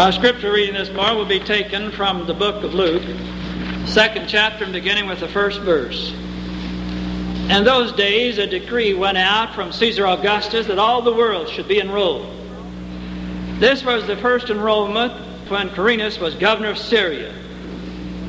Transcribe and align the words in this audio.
Our 0.00 0.12
scripture 0.12 0.50
reading 0.50 0.72
this 0.72 0.88
morning 0.88 1.18
will 1.18 1.26
be 1.26 1.40
taken 1.40 1.90
from 1.90 2.26
the 2.26 2.32
book 2.32 2.64
of 2.64 2.72
Luke, 2.72 3.02
second 3.86 4.28
chapter, 4.28 4.64
beginning 4.64 5.06
with 5.06 5.20
the 5.20 5.28
first 5.28 5.60
verse. 5.60 6.14
In 7.50 7.64
those 7.64 7.92
days, 7.92 8.38
a 8.38 8.46
decree 8.46 8.94
went 8.94 9.18
out 9.18 9.54
from 9.54 9.72
Caesar 9.72 10.06
Augustus 10.06 10.66
that 10.68 10.78
all 10.78 11.02
the 11.02 11.12
world 11.12 11.50
should 11.50 11.68
be 11.68 11.80
enrolled. 11.80 12.34
This 13.58 13.84
was 13.84 14.06
the 14.06 14.16
first 14.16 14.48
enrollment 14.48 15.12
when 15.50 15.68
Quirinius 15.68 16.18
was 16.18 16.34
governor 16.34 16.70
of 16.70 16.78
Syria. 16.78 17.34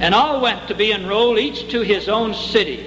And 0.02 0.13
all 0.13 0.41
went 0.41 0.68
to 0.68 0.76
be 0.76 0.91
enrolled, 0.91 1.40
each 1.40 1.72
to 1.72 1.84
his 1.84 2.10
own 2.10 2.34
city. 2.34 2.85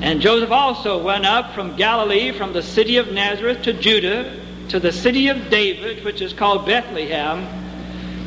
And 0.00 0.20
Joseph 0.20 0.50
also 0.50 1.00
went 1.00 1.24
up 1.24 1.54
from 1.54 1.76
Galilee, 1.76 2.32
from 2.32 2.52
the 2.52 2.64
city 2.64 2.96
of 2.96 3.12
Nazareth 3.12 3.62
to 3.62 3.72
Judah, 3.72 4.40
to 4.70 4.80
the 4.80 4.90
city 4.90 5.28
of 5.28 5.50
David, 5.50 6.04
which 6.04 6.20
is 6.20 6.32
called 6.32 6.66
Bethlehem, 6.66 7.59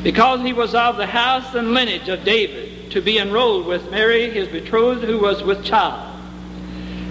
because 0.04 0.42
he 0.42 0.52
was 0.52 0.74
of 0.74 0.98
the 0.98 1.06
house 1.06 1.54
and 1.54 1.72
lineage 1.72 2.10
of 2.10 2.22
David, 2.24 2.90
to 2.90 3.00
be 3.00 3.18
enrolled 3.18 3.66
with 3.66 3.90
Mary, 3.90 4.30
his 4.30 4.46
betrothed, 4.46 5.02
who 5.02 5.18
was 5.18 5.42
with 5.42 5.64
child. 5.64 6.14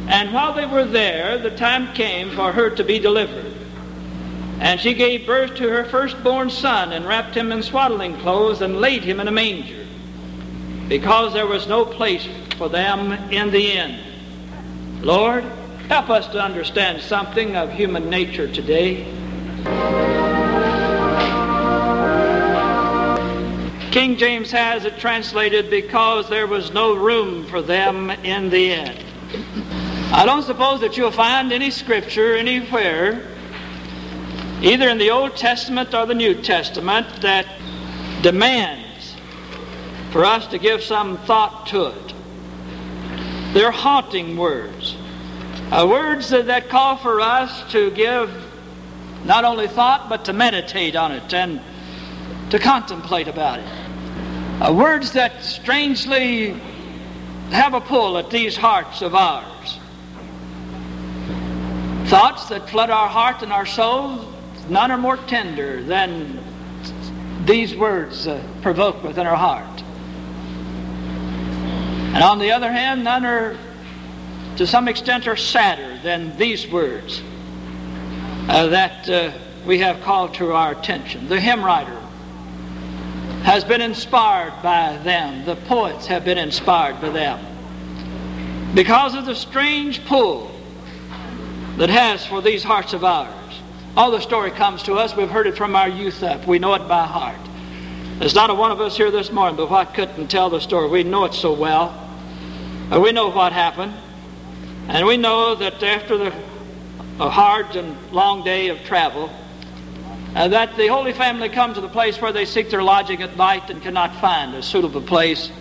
And 0.07 0.31
while 0.31 0.53
they 0.53 0.67
were 0.67 0.85
there, 0.85 1.39
the 1.39 1.49
time 1.49 1.91
came 1.95 2.29
for 2.29 2.51
her 2.51 2.69
to 2.69 2.83
be 2.83 2.99
delivered. 2.99 3.51
And 4.59 4.79
she 4.79 4.93
gave 4.93 5.25
birth 5.25 5.55
to 5.55 5.67
her 5.69 5.85
firstborn 5.85 6.51
son, 6.51 6.93
and 6.93 7.05
wrapped 7.05 7.35
him 7.35 7.51
in 7.51 7.63
swaddling 7.63 8.15
clothes, 8.19 8.61
and 8.61 8.79
laid 8.79 9.03
him 9.03 9.19
in 9.19 9.27
a 9.27 9.31
manger, 9.31 9.87
because 10.87 11.33
there 11.33 11.47
was 11.47 11.67
no 11.67 11.85
place 11.85 12.27
for 12.57 12.69
them 12.69 13.11
in 13.31 13.49
the 13.49 13.71
inn. 13.71 13.99
Lord, 15.01 15.43
help 15.89 16.11
us 16.11 16.27
to 16.27 16.39
understand 16.39 17.01
something 17.01 17.55
of 17.55 17.73
human 17.73 18.07
nature 18.07 18.47
today. 18.47 20.12
King 23.93 24.17
James 24.17 24.49
has 24.49 24.85
it 24.85 24.97
translated 24.97 25.69
because 25.69 26.27
there 26.27 26.47
was 26.47 26.73
no 26.73 26.95
room 26.95 27.45
for 27.45 27.61
them 27.61 28.09
in 28.09 28.49
the 28.49 28.71
end. 28.71 29.05
I 30.11 30.25
don't 30.25 30.41
suppose 30.41 30.81
that 30.81 30.97
you'll 30.97 31.11
find 31.11 31.53
any 31.53 31.69
scripture 31.69 32.35
anywhere, 32.35 33.27
either 34.63 34.89
in 34.89 34.97
the 34.97 35.11
Old 35.11 35.37
Testament 35.37 35.93
or 35.93 36.07
the 36.07 36.15
New 36.15 36.41
Testament, 36.41 37.05
that 37.21 37.45
demands 38.23 39.13
for 40.11 40.25
us 40.25 40.47
to 40.47 40.57
give 40.57 40.81
some 40.81 41.19
thought 41.27 41.67
to 41.67 41.85
it. 41.85 42.13
They're 43.53 43.69
haunting 43.69 44.37
words, 44.37 44.97
uh, 45.71 45.85
words 45.87 46.29
that, 46.29 46.47
that 46.47 46.67
call 46.67 46.97
for 46.97 47.21
us 47.21 47.71
to 47.73 47.91
give 47.91 48.31
not 49.23 49.45
only 49.45 49.67
thought, 49.67 50.09
but 50.09 50.25
to 50.25 50.33
meditate 50.33 50.95
on 50.95 51.11
it 51.11 51.31
and 51.31 51.61
to 52.49 52.57
contemplate 52.57 53.27
about 53.27 53.59
it. 53.59 53.82
Uh, 54.61 54.71
words 54.71 55.11
that 55.13 55.43
strangely 55.43 56.51
have 57.49 57.73
a 57.73 57.81
pull 57.81 58.17
at 58.17 58.29
these 58.29 58.55
hearts 58.55 59.01
of 59.01 59.15
ours. 59.15 59.79
Thoughts 62.05 62.49
that 62.49 62.69
flood 62.69 62.91
our 62.91 63.09
heart 63.09 63.41
and 63.41 63.51
our 63.51 63.65
soul, 63.65 64.31
none 64.69 64.91
are 64.91 64.97
more 64.97 65.17
tender 65.17 65.81
than 65.83 66.39
these 67.45 67.75
words 67.75 68.27
uh, 68.27 68.41
provoke 68.61 69.03
within 69.03 69.25
our 69.25 69.35
heart. 69.35 69.83
And 72.13 72.23
on 72.23 72.37
the 72.37 72.51
other 72.51 72.71
hand, 72.71 73.03
none 73.03 73.25
are, 73.25 73.57
to 74.57 74.67
some 74.67 74.87
extent, 74.87 75.27
are 75.27 75.35
sadder 75.35 75.99
than 76.03 76.37
these 76.37 76.67
words 76.67 77.23
uh, 78.47 78.67
that 78.67 79.09
uh, 79.09 79.31
we 79.65 79.79
have 79.79 79.99
called 80.01 80.35
to 80.35 80.53
our 80.53 80.71
attention. 80.73 81.27
The 81.27 81.41
hymn 81.41 81.65
writer 81.65 82.02
has 83.43 83.63
been 83.63 83.81
inspired 83.81 84.53
by 84.63 84.97
them. 85.03 85.45
The 85.45 85.55
poets 85.55 86.07
have 86.07 86.25
been 86.25 86.37
inspired 86.37 87.01
by 87.01 87.09
them. 87.09 87.45
Because 88.73 89.15
of 89.15 89.25
the 89.25 89.35
strange 89.35 90.03
pull 90.05 90.51
that 91.77 91.89
has 91.89 92.25
for 92.25 92.41
these 92.41 92.63
hearts 92.63 92.93
of 92.93 93.03
ours. 93.03 93.29
All 93.95 94.11
the 94.11 94.21
story 94.21 94.51
comes 94.51 94.83
to 94.83 94.93
us. 94.95 95.15
We've 95.15 95.29
heard 95.29 95.47
it 95.47 95.57
from 95.57 95.75
our 95.75 95.89
youth 95.89 96.23
up. 96.23 96.47
We 96.47 96.57
know 96.57 96.73
it 96.73 96.87
by 96.87 97.05
heart. 97.05 97.39
There's 98.19 98.33
not 98.33 98.49
a 98.49 98.53
one 98.53 98.71
of 98.71 98.79
us 98.79 98.95
here 98.95 99.11
this 99.11 99.31
morning 99.31 99.57
but 99.57 99.69
what 99.69 99.93
couldn't 99.93 100.27
tell 100.29 100.49
the 100.49 100.59
story. 100.59 100.89
We 100.89 101.03
know 101.03 101.25
it 101.25 101.33
so 101.33 101.53
well. 101.53 101.99
We 102.91 103.11
know 103.11 103.29
what 103.29 103.53
happened. 103.53 103.93
And 104.87 105.05
we 105.05 105.17
know 105.17 105.55
that 105.55 105.81
after 105.83 106.17
the 106.17 106.33
a 107.19 107.29
hard 107.29 107.75
and 107.75 107.95
long 108.11 108.43
day 108.43 108.69
of 108.69 108.83
travel, 108.83 109.29
uh, 110.35 110.47
that 110.47 110.75
the 110.77 110.87
Holy 110.87 111.13
Family 111.13 111.49
come 111.49 111.73
to 111.73 111.81
the 111.81 111.87
place 111.87 112.19
where 112.19 112.31
they 112.31 112.45
seek 112.45 112.69
their 112.69 112.81
lodging 112.81 113.21
at 113.21 113.37
night 113.37 113.69
and 113.69 113.81
cannot 113.81 114.15
find 114.19 114.55
a 114.55 114.63
suitable 114.63 115.01
place. 115.01 115.51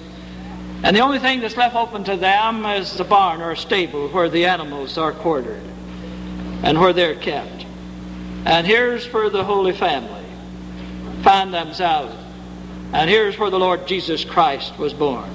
And 0.82 0.96
the 0.96 1.00
only 1.00 1.18
thing 1.18 1.40
that's 1.40 1.56
left 1.56 1.76
open 1.76 2.04
to 2.04 2.16
them 2.16 2.64
is 2.64 2.96
the 2.96 3.04
barn 3.04 3.42
or 3.42 3.54
stable 3.54 4.08
where 4.08 4.28
the 4.28 4.46
animals 4.46 4.96
are 4.96 5.12
quartered 5.12 5.62
and 6.62 6.80
where 6.80 6.92
they're 6.92 7.14
kept. 7.14 7.66
And 8.46 8.66
here's 8.66 9.06
where 9.12 9.28
the 9.30 9.44
Holy 9.44 9.72
Family 9.72 10.24
find 11.22 11.52
themselves. 11.52 12.16
And 12.92 13.08
here's 13.08 13.38
where 13.38 13.50
the 13.50 13.58
Lord 13.58 13.86
Jesus 13.86 14.24
Christ 14.24 14.76
was 14.78 14.92
born. 14.92 15.30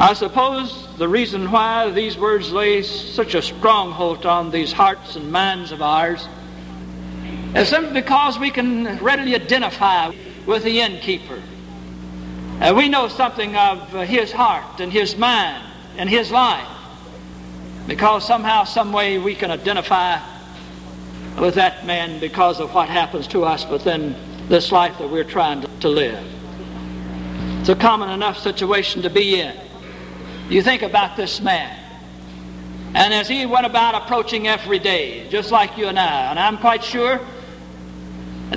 I 0.00 0.14
suppose 0.14 0.88
the 0.96 1.08
reason 1.08 1.50
why 1.50 1.90
these 1.90 2.18
words 2.18 2.50
lay 2.50 2.82
such 2.82 3.34
a 3.34 3.42
stronghold 3.42 4.26
on 4.26 4.50
these 4.50 4.72
hearts 4.72 5.16
and 5.16 5.30
minds 5.30 5.72
of 5.72 5.80
ours 5.80 6.26
is 7.54 7.68
simply 7.68 8.00
because 8.00 8.38
we 8.38 8.50
can 8.50 8.98
readily 8.98 9.34
identify 9.34 10.12
with 10.46 10.62
the 10.62 10.80
innkeeper. 10.80 11.42
And 12.60 12.76
we 12.76 12.88
know 12.88 13.08
something 13.08 13.56
of 13.56 13.90
his 14.06 14.30
heart 14.30 14.80
and 14.80 14.92
his 14.92 15.16
mind 15.16 15.64
and 15.96 16.08
his 16.08 16.30
life 16.30 16.68
because 17.86 18.26
somehow, 18.26 18.64
some 18.64 18.92
way 18.92 19.18
we 19.18 19.34
can 19.34 19.50
identify 19.50 20.20
with 21.40 21.54
that 21.54 21.86
man 21.86 22.20
because 22.20 22.60
of 22.60 22.72
what 22.74 22.88
happens 22.88 23.26
to 23.28 23.44
us 23.44 23.66
within 23.66 24.14
this 24.48 24.70
life 24.70 24.96
that 24.98 25.08
we're 25.08 25.24
trying 25.24 25.64
to 25.80 25.88
live. 25.88 26.24
It's 27.60 27.68
a 27.68 27.74
common 27.74 28.10
enough 28.10 28.38
situation 28.38 29.02
to 29.02 29.10
be 29.10 29.40
in. 29.40 29.56
You 30.48 30.62
think 30.62 30.82
about 30.82 31.16
this 31.16 31.40
man. 31.40 31.76
And 32.94 33.14
as 33.14 33.28
he 33.28 33.46
went 33.46 33.66
about 33.66 33.94
approaching 33.94 34.48
every 34.48 34.78
day, 34.78 35.28
just 35.28 35.50
like 35.50 35.76
you 35.78 35.86
and 35.86 35.98
I, 35.98 36.30
and 36.30 36.38
I'm 36.38 36.58
quite 36.58 36.82
sure 36.82 37.20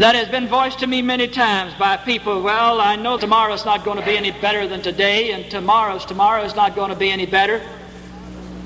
that 0.01 0.15
has 0.15 0.27
been 0.27 0.47
voiced 0.47 0.79
to 0.79 0.87
me 0.87 1.01
many 1.01 1.27
times 1.27 1.73
by 1.75 1.97
people, 1.97 2.41
well, 2.41 2.81
I 2.81 2.95
know 2.95 3.17
tomorrow's 3.17 3.65
not 3.65 3.85
going 3.85 3.99
to 3.99 4.05
be 4.05 4.17
any 4.17 4.31
better 4.31 4.67
than 4.67 4.81
today, 4.81 5.31
and 5.31 5.49
tomorrow's 5.49 6.05
tomorrow 6.05 6.43
is 6.43 6.55
not 6.55 6.75
going 6.75 6.89
to 6.89 6.95
be 6.95 7.11
any 7.11 7.25
better. 7.25 7.61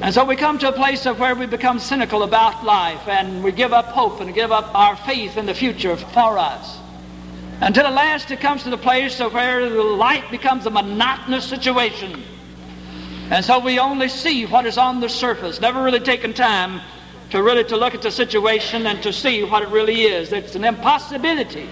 And 0.02 0.14
so 0.14 0.24
we 0.24 0.36
come 0.36 0.58
to 0.60 0.70
a 0.70 0.72
place 0.72 1.06
of 1.06 1.20
where 1.20 1.36
we 1.36 1.46
become 1.46 1.80
cynical 1.80 2.24
about 2.24 2.64
life, 2.64 3.08
and 3.08 3.44
we 3.44 3.52
give 3.52 3.74
up 3.74 3.86
hope 3.88 4.22
and 4.22 4.34
give 4.34 4.52
up 4.52 4.74
our 4.74 4.96
faith 4.96 5.38
in 5.38 5.46
the 5.46 5.54
future 5.54 5.96
for 5.96 6.38
us. 6.38 6.80
Until 7.62 7.88
at 7.88 7.94
last 7.94 8.32
it 8.32 8.40
comes 8.40 8.64
to 8.64 8.70
the 8.70 8.78
place 8.78 9.20
of 9.20 9.34
where 9.34 9.70
the 9.70 9.84
life 9.84 10.30
becomes 10.32 10.66
a 10.66 10.70
monotonous 10.70 11.46
situation 11.46 12.24
and 13.30 13.44
so 13.44 13.60
we 13.60 13.78
only 13.78 14.08
see 14.08 14.46
what 14.46 14.66
is 14.66 14.78
on 14.78 15.02
the 15.02 15.10
surface, 15.10 15.60
never 15.60 15.84
really 15.84 16.00
taking 16.00 16.34
time 16.34 16.80
to 17.30 17.44
really 17.44 17.64
to 17.66 17.78
look 17.78 17.94
at 17.94 18.02
the 18.02 18.12
situation 18.12 18.88
and 18.88 19.02
to 19.04 19.12
see 19.12 19.44
what 19.44 19.64
it 19.64 19.70
really 19.70 20.04
is. 20.04 20.32
It's 20.32 20.56
an 20.56 20.64
impossibility 20.64 21.70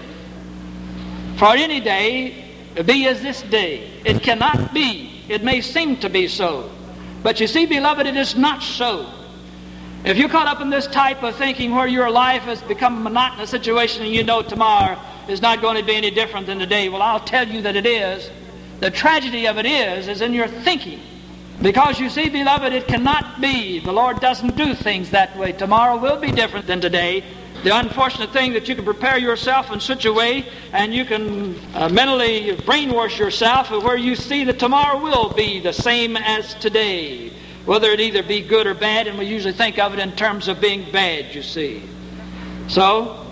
for 1.36 1.54
any 1.54 1.80
day 1.80 2.44
to 2.76 2.84
be 2.84 3.06
as 3.08 3.22
this 3.22 3.42
day. 3.42 3.90
It 4.04 4.22
cannot 4.22 4.74
be. 4.74 5.22
It 5.28 5.42
may 5.42 5.60
seem 5.60 5.96
to 5.98 6.10
be 6.10 6.28
so. 6.28 6.70
But 7.22 7.40
you 7.40 7.46
see, 7.46 7.66
beloved, 7.66 8.06
it 8.06 8.16
is 8.16 8.36
not 8.36 8.62
so. 8.62 9.10
If 10.04 10.16
you're 10.16 10.28
caught 10.28 10.46
up 10.46 10.60
in 10.60 10.70
this 10.70 10.86
type 10.86 11.22
of 11.22 11.34
thinking 11.36 11.74
where 11.74 11.88
your 11.88 12.10
life 12.10 12.42
has 12.42 12.62
become 12.62 12.98
a 12.98 13.00
monotonous 13.00 13.50
situation 13.50 14.04
and 14.04 14.12
you 14.14 14.22
know 14.22 14.42
tomorrow 14.42 15.00
is 15.28 15.42
not 15.42 15.60
going 15.60 15.76
to 15.76 15.82
be 15.82 15.96
any 15.96 16.10
different 16.10 16.46
than 16.46 16.58
today, 16.58 16.88
well, 16.88 17.02
I'll 17.02 17.18
tell 17.18 17.48
you 17.48 17.62
that 17.62 17.74
it 17.74 17.86
is. 17.86 18.30
The 18.80 18.90
tragedy 18.90 19.48
of 19.48 19.58
it 19.58 19.66
is, 19.66 20.06
is 20.06 20.20
in 20.20 20.32
your 20.32 20.46
thinking. 20.46 21.00
Because 21.62 21.98
you 21.98 22.10
see, 22.10 22.28
beloved, 22.28 22.72
it 22.72 22.86
cannot 22.86 23.40
be. 23.40 23.80
The 23.80 23.92
Lord 23.92 24.20
doesn't 24.20 24.56
do 24.56 24.74
things 24.74 25.10
that 25.10 25.36
way. 25.36 25.52
Tomorrow 25.52 25.96
will 25.96 26.20
be 26.20 26.30
different 26.30 26.66
than 26.66 26.80
today. 26.80 27.24
The 27.64 27.76
unfortunate 27.76 28.30
thing 28.32 28.52
that 28.52 28.68
you 28.68 28.74
can 28.74 28.84
prepare 28.84 29.18
yourself 29.18 29.72
in 29.72 29.80
such 29.80 30.04
a 30.04 30.12
way 30.12 30.46
and 30.72 30.94
you 30.94 31.04
can 31.04 31.58
uh, 31.74 31.88
mentally 31.88 32.54
brainwash 32.58 33.18
yourself 33.18 33.70
where 33.70 33.96
you 33.96 34.14
see 34.14 34.44
that 34.44 34.58
tomorrow 34.58 35.02
will 35.02 35.32
be 35.32 35.58
the 35.58 35.72
same 35.72 36.16
as 36.16 36.54
today, 36.54 37.32
whether 37.64 37.90
it 37.90 38.00
either 38.00 38.22
be 38.22 38.42
good 38.42 38.66
or 38.66 38.74
bad, 38.74 39.06
and 39.06 39.18
we 39.18 39.24
usually 39.24 39.54
think 39.54 39.78
of 39.78 39.94
it 39.94 39.98
in 39.98 40.12
terms 40.12 40.48
of 40.48 40.60
being 40.60 40.90
bad, 40.92 41.34
you 41.34 41.42
see. 41.42 41.82
So, 42.68 43.26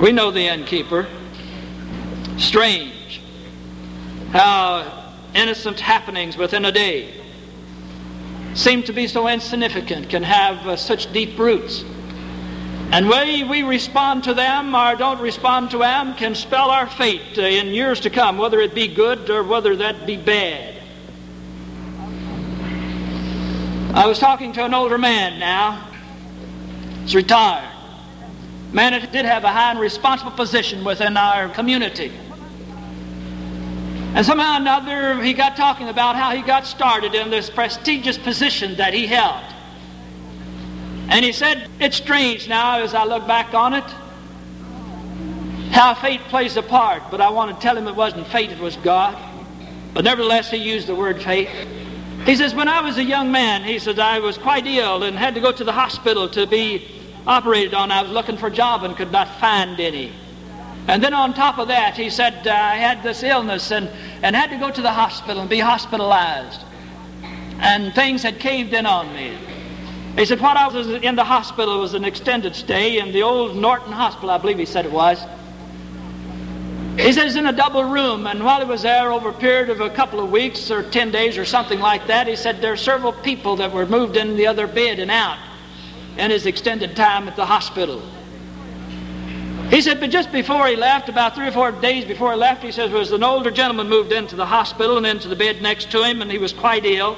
we 0.00 0.10
know 0.10 0.30
the 0.30 0.46
innkeeper. 0.46 1.06
Strange 2.36 2.94
how 4.34 5.03
innocent 5.34 5.80
happenings 5.80 6.36
within 6.36 6.64
a 6.64 6.72
day 6.72 7.24
seem 8.54 8.84
to 8.84 8.92
be 8.92 9.08
so 9.08 9.28
insignificant, 9.28 10.08
can 10.08 10.22
have 10.22 10.66
uh, 10.66 10.76
such 10.76 11.12
deep 11.12 11.38
roots. 11.38 11.84
And 12.92 13.08
way 13.08 13.42
we 13.42 13.64
respond 13.64 14.24
to 14.24 14.34
them 14.34 14.74
or 14.74 14.94
don't 14.94 15.20
respond 15.20 15.72
to 15.72 15.78
them 15.78 16.14
can 16.14 16.34
spell 16.34 16.70
our 16.70 16.86
fate 16.86 17.36
uh, 17.36 17.42
in 17.42 17.68
years 17.68 18.00
to 18.00 18.10
come, 18.10 18.38
whether 18.38 18.60
it 18.60 18.74
be 18.74 18.86
good 18.86 19.28
or 19.28 19.42
whether 19.42 19.74
that 19.76 20.06
be 20.06 20.16
bad. 20.16 20.80
I 23.94 24.06
was 24.06 24.18
talking 24.18 24.52
to 24.54 24.64
an 24.64 24.74
older 24.74 24.98
man 24.98 25.38
now. 25.40 25.88
He's 27.02 27.14
retired. 27.14 27.70
Man 28.72 28.92
that 28.92 29.12
did 29.12 29.24
have 29.24 29.44
a 29.44 29.48
high 29.48 29.70
and 29.70 29.80
responsible 29.80 30.32
position 30.32 30.84
within 30.84 31.16
our 31.16 31.48
community. 31.48 32.12
And 34.14 34.24
somehow 34.24 34.54
or 34.54 34.60
another, 34.60 35.22
he 35.22 35.32
got 35.32 35.56
talking 35.56 35.88
about 35.88 36.16
how 36.16 36.34
he 36.34 36.42
got 36.42 36.66
started 36.66 37.14
in 37.14 37.30
this 37.30 37.50
prestigious 37.50 38.16
position 38.16 38.76
that 38.76 38.94
he 38.94 39.06
held. 39.06 39.44
And 41.08 41.24
he 41.24 41.32
said, 41.32 41.68
It's 41.80 41.96
strange 41.96 42.48
now 42.48 42.80
as 42.80 42.94
I 42.94 43.04
look 43.04 43.26
back 43.26 43.54
on 43.54 43.74
it 43.74 43.84
how 45.74 45.92
fate 45.92 46.20
plays 46.28 46.56
a 46.56 46.62
part, 46.62 47.02
but 47.10 47.20
I 47.20 47.30
want 47.30 47.52
to 47.52 47.60
tell 47.60 47.76
him 47.76 47.88
it 47.88 47.96
wasn't 47.96 48.28
fate, 48.28 48.50
it 48.50 48.60
was 48.60 48.76
God. 48.76 49.18
But 49.92 50.04
nevertheless, 50.04 50.48
he 50.48 50.58
used 50.58 50.86
the 50.86 50.94
word 50.94 51.20
fate. 51.20 51.48
He 52.24 52.36
says, 52.36 52.54
When 52.54 52.68
I 52.68 52.80
was 52.80 52.96
a 52.96 53.02
young 53.02 53.32
man, 53.32 53.64
he 53.64 53.80
says, 53.80 53.98
I 53.98 54.20
was 54.20 54.38
quite 54.38 54.66
ill 54.68 55.02
and 55.02 55.16
had 55.16 55.34
to 55.34 55.40
go 55.40 55.50
to 55.50 55.64
the 55.64 55.72
hospital 55.72 56.28
to 56.28 56.46
be 56.46 56.88
operated 57.26 57.74
on. 57.74 57.90
I 57.90 58.02
was 58.02 58.12
looking 58.12 58.36
for 58.36 58.46
a 58.46 58.52
job 58.52 58.84
and 58.84 58.96
could 58.96 59.10
not 59.10 59.28
find 59.40 59.78
any. 59.80 60.12
And 60.86 61.02
then 61.02 61.14
on 61.14 61.32
top 61.32 61.58
of 61.58 61.68
that, 61.68 61.96
he 61.96 62.10
said, 62.10 62.46
uh, 62.46 62.50
I 62.50 62.76
had 62.76 63.02
this 63.02 63.22
illness 63.22 63.70
and, 63.70 63.88
and 64.22 64.36
had 64.36 64.50
to 64.50 64.58
go 64.58 64.70
to 64.70 64.82
the 64.82 64.92
hospital 64.92 65.40
and 65.40 65.48
be 65.48 65.58
hospitalized. 65.58 66.60
And 67.58 67.94
things 67.94 68.22
had 68.22 68.38
caved 68.38 68.74
in 68.74 68.84
on 68.84 69.12
me. 69.14 69.38
He 70.16 70.26
said, 70.26 70.40
what 70.40 70.56
I 70.56 70.68
was 70.68 70.86
in 70.86 71.16
the 71.16 71.24
hospital 71.24 71.80
was 71.80 71.94
an 71.94 72.04
extended 72.04 72.54
stay 72.54 72.98
in 72.98 73.12
the 73.12 73.22
old 73.22 73.56
Norton 73.56 73.92
Hospital, 73.92 74.30
I 74.30 74.38
believe 74.38 74.58
he 74.58 74.66
said 74.66 74.84
it 74.84 74.92
was. 74.92 75.24
He 76.96 77.12
says 77.12 77.34
in 77.34 77.46
a 77.46 77.52
double 77.52 77.82
room, 77.84 78.28
and 78.28 78.44
while 78.44 78.60
he 78.60 78.66
was 78.66 78.82
there 78.82 79.10
over 79.10 79.30
a 79.30 79.32
period 79.32 79.70
of 79.70 79.80
a 79.80 79.90
couple 79.90 80.20
of 80.20 80.30
weeks 80.30 80.70
or 80.70 80.88
10 80.88 81.10
days 81.10 81.36
or 81.36 81.44
something 81.44 81.80
like 81.80 82.06
that, 82.06 82.28
he 82.28 82.36
said 82.36 82.60
there 82.60 82.72
are 82.72 82.76
several 82.76 83.12
people 83.12 83.56
that 83.56 83.72
were 83.72 83.86
moved 83.86 84.16
in 84.16 84.36
the 84.36 84.46
other 84.46 84.68
bed 84.68 85.00
and 85.00 85.10
out 85.10 85.38
in 86.16 86.30
his 86.30 86.46
extended 86.46 86.94
time 86.94 87.26
at 87.26 87.34
the 87.34 87.44
hospital. 87.44 88.00
He 89.70 89.80
said, 89.80 89.98
but 89.98 90.10
just 90.10 90.30
before 90.30 90.66
he 90.66 90.76
left, 90.76 91.08
about 91.08 91.34
three 91.34 91.48
or 91.48 91.52
four 91.52 91.72
days 91.72 92.04
before 92.04 92.32
he 92.32 92.38
left, 92.38 92.62
he 92.62 92.70
says, 92.70 92.90
was 92.90 93.12
an 93.12 93.24
older 93.24 93.50
gentleman 93.50 93.88
moved 93.88 94.12
into 94.12 94.36
the 94.36 94.46
hospital 94.46 94.96
and 94.98 95.06
into 95.06 95.28
the 95.28 95.36
bed 95.36 95.62
next 95.62 95.90
to 95.92 96.04
him, 96.04 96.22
and 96.22 96.30
he 96.30 96.38
was 96.38 96.52
quite 96.52 96.84
ill. 96.84 97.16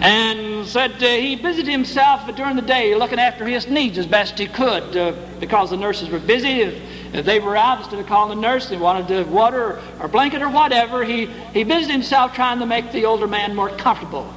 And 0.00 0.66
said 0.66 1.02
uh, 1.02 1.06
he 1.06 1.36
busied 1.36 1.66
himself 1.66 2.26
during 2.34 2.56
the 2.56 2.62
day 2.62 2.94
looking 2.94 3.18
after 3.18 3.46
his 3.46 3.68
needs 3.68 3.96
as 3.98 4.06
best 4.06 4.38
he 4.38 4.46
could 4.46 4.96
uh, 4.96 5.12
because 5.40 5.70
the 5.70 5.76
nurses 5.76 6.08
were 6.08 6.18
busy. 6.18 6.60
If, 6.60 7.14
if, 7.14 7.24
they 7.24 7.38
were 7.38 7.56
out, 7.56 7.78
instead 7.78 8.00
of 8.00 8.06
calling 8.06 8.36
the 8.36 8.42
nurse, 8.42 8.68
they 8.68 8.76
wanted 8.76 9.08
to 9.08 9.22
water 9.30 9.62
or, 9.62 9.82
or 10.00 10.08
blanket 10.08 10.42
or 10.42 10.48
whatever, 10.48 11.04
he, 11.04 11.26
he 11.52 11.64
busied 11.64 11.90
himself 11.90 12.34
trying 12.34 12.58
to 12.58 12.66
make 12.66 12.92
the 12.92 13.04
older 13.04 13.26
man 13.26 13.54
more 13.54 13.70
comfortable. 13.70 14.32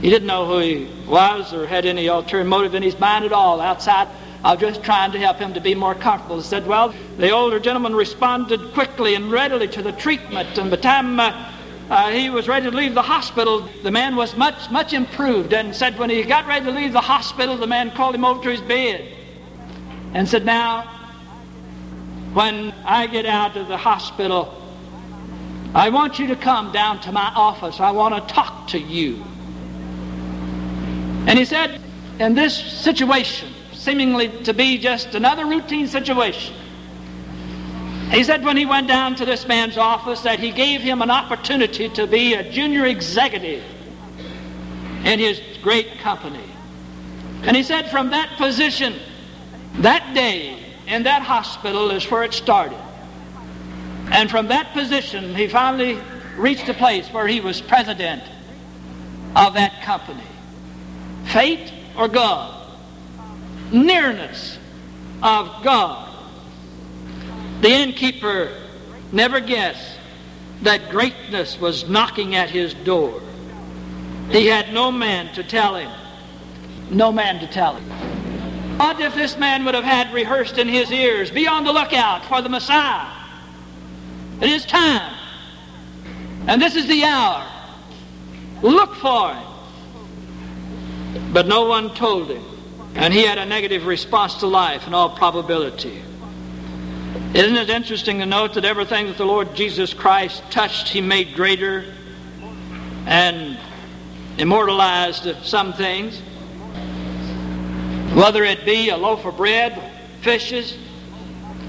He 0.00 0.10
didn't 0.10 0.28
know 0.28 0.46
who 0.46 0.58
he 0.58 0.90
was 1.06 1.52
or 1.52 1.66
had 1.66 1.84
any 1.86 2.06
ulterior 2.06 2.44
motive 2.44 2.74
in 2.74 2.82
his 2.82 2.98
mind 2.98 3.24
at 3.24 3.32
all 3.32 3.60
outside 3.60 4.08
of 4.44 4.58
just 4.60 4.82
trying 4.82 5.12
to 5.12 5.18
help 5.18 5.38
him 5.38 5.54
to 5.54 5.60
be 5.60 5.74
more 5.74 5.94
comfortable. 5.94 6.36
He 6.36 6.42
said, 6.42 6.66
well, 6.66 6.94
the 7.18 7.30
older 7.30 7.60
gentleman 7.60 7.94
responded 7.94 8.72
quickly 8.72 9.14
and 9.14 9.30
readily 9.30 9.68
to 9.68 9.82
the 9.82 9.92
treatment, 9.92 10.58
and 10.58 10.70
by 10.70 10.76
the 10.76 10.82
time 10.82 11.20
uh, 11.20 11.52
uh, 11.90 12.10
he 12.10 12.30
was 12.30 12.48
ready 12.48 12.70
to 12.70 12.76
leave 12.76 12.94
the 12.94 13.02
hospital, 13.02 13.68
the 13.82 13.90
man 13.90 14.16
was 14.16 14.36
much, 14.36 14.70
much 14.70 14.92
improved, 14.92 15.52
and 15.52 15.74
said 15.74 15.98
when 15.98 16.10
he 16.10 16.22
got 16.22 16.46
ready 16.46 16.64
to 16.64 16.72
leave 16.72 16.92
the 16.92 17.00
hospital, 17.00 17.56
the 17.56 17.66
man 17.66 17.90
called 17.90 18.14
him 18.14 18.24
over 18.24 18.42
to 18.42 18.50
his 18.50 18.60
bed 18.62 19.06
and 20.14 20.28
said, 20.28 20.44
now, 20.44 20.82
when 22.32 22.72
I 22.84 23.06
get 23.06 23.26
out 23.26 23.56
of 23.56 23.68
the 23.68 23.76
hospital, 23.76 24.58
I 25.74 25.90
want 25.90 26.18
you 26.18 26.26
to 26.28 26.36
come 26.36 26.72
down 26.72 27.00
to 27.00 27.12
my 27.12 27.30
office. 27.34 27.78
I 27.78 27.90
want 27.90 28.14
to 28.14 28.34
talk 28.34 28.68
to 28.68 28.78
you. 28.78 29.22
And 31.26 31.38
he 31.38 31.44
said, 31.44 31.80
in 32.18 32.34
this 32.34 32.54
situation, 32.54 33.51
seemingly 33.82 34.28
to 34.44 34.54
be 34.54 34.78
just 34.78 35.16
another 35.16 35.44
routine 35.44 35.88
situation. 35.88 36.54
He 38.12 38.22
said 38.22 38.44
when 38.44 38.56
he 38.56 38.64
went 38.64 38.86
down 38.86 39.16
to 39.16 39.24
this 39.24 39.48
man's 39.48 39.76
office 39.76 40.20
that 40.20 40.38
he 40.38 40.52
gave 40.52 40.82
him 40.82 41.02
an 41.02 41.10
opportunity 41.10 41.88
to 41.88 42.06
be 42.06 42.34
a 42.34 42.48
junior 42.48 42.86
executive 42.86 43.64
in 45.04 45.18
his 45.18 45.40
great 45.62 45.98
company. 45.98 46.44
And 47.42 47.56
he 47.56 47.64
said 47.64 47.90
from 47.90 48.10
that 48.10 48.36
position, 48.36 48.94
that 49.78 50.14
day 50.14 50.62
in 50.86 51.02
that 51.02 51.22
hospital 51.22 51.90
is 51.90 52.08
where 52.08 52.22
it 52.22 52.34
started. 52.34 52.78
And 54.12 54.30
from 54.30 54.46
that 54.48 54.72
position, 54.74 55.34
he 55.34 55.48
finally 55.48 55.98
reached 56.36 56.68
a 56.68 56.74
place 56.74 57.08
where 57.08 57.26
he 57.26 57.40
was 57.40 57.60
president 57.60 58.22
of 59.34 59.54
that 59.54 59.82
company. 59.82 60.22
Fate 61.24 61.72
or 61.96 62.06
God? 62.06 62.61
Nearness 63.72 64.58
of 65.22 65.62
God. 65.62 66.08
The 67.60 67.70
innkeeper 67.70 68.52
never 69.12 69.40
guessed 69.40 69.98
that 70.62 70.90
greatness 70.90 71.58
was 71.58 71.88
knocking 71.88 72.34
at 72.34 72.50
his 72.50 72.74
door. 72.74 73.20
He 74.30 74.46
had 74.46 74.72
no 74.72 74.90
man 74.90 75.34
to 75.34 75.42
tell 75.44 75.76
him. 75.76 75.90
No 76.90 77.12
man 77.12 77.40
to 77.40 77.46
tell 77.46 77.76
him. 77.76 77.84
What 78.78 79.00
if 79.00 79.14
this 79.14 79.36
man 79.36 79.64
would 79.64 79.74
have 79.74 79.84
had 79.84 80.12
rehearsed 80.12 80.58
in 80.58 80.68
his 80.68 80.90
ears, 80.90 81.30
be 81.30 81.46
on 81.46 81.64
the 81.64 81.72
lookout 81.72 82.24
for 82.24 82.42
the 82.42 82.48
Messiah? 82.48 83.10
It 84.40 84.48
is 84.48 84.64
time. 84.64 85.14
And 86.48 86.60
this 86.60 86.74
is 86.74 86.88
the 86.88 87.04
hour. 87.04 87.46
Look 88.62 88.96
for 88.96 89.34
him. 89.34 89.46
But 91.32 91.46
no 91.46 91.66
one 91.66 91.94
told 91.94 92.30
him. 92.30 92.51
And 92.94 93.12
he 93.12 93.24
had 93.24 93.38
a 93.38 93.46
negative 93.46 93.86
response 93.86 94.36
to 94.36 94.46
life 94.46 94.86
in 94.86 94.94
all 94.94 95.10
probability. 95.10 96.02
Isn't 97.34 97.56
it 97.56 97.70
interesting 97.70 98.18
to 98.18 98.26
note 98.26 98.54
that 98.54 98.64
everything 98.64 99.06
that 99.06 99.16
the 99.16 99.24
Lord 99.24 99.54
Jesus 99.54 99.94
Christ 99.94 100.42
touched, 100.50 100.88
he 100.88 101.00
made 101.00 101.34
greater 101.34 101.84
and 103.06 103.58
immortalized 104.38 105.26
some 105.42 105.72
things? 105.72 106.20
Whether 108.14 108.44
it 108.44 108.66
be 108.66 108.90
a 108.90 108.96
loaf 108.96 109.24
of 109.24 109.38
bread, 109.38 109.80
fishes, 110.20 110.76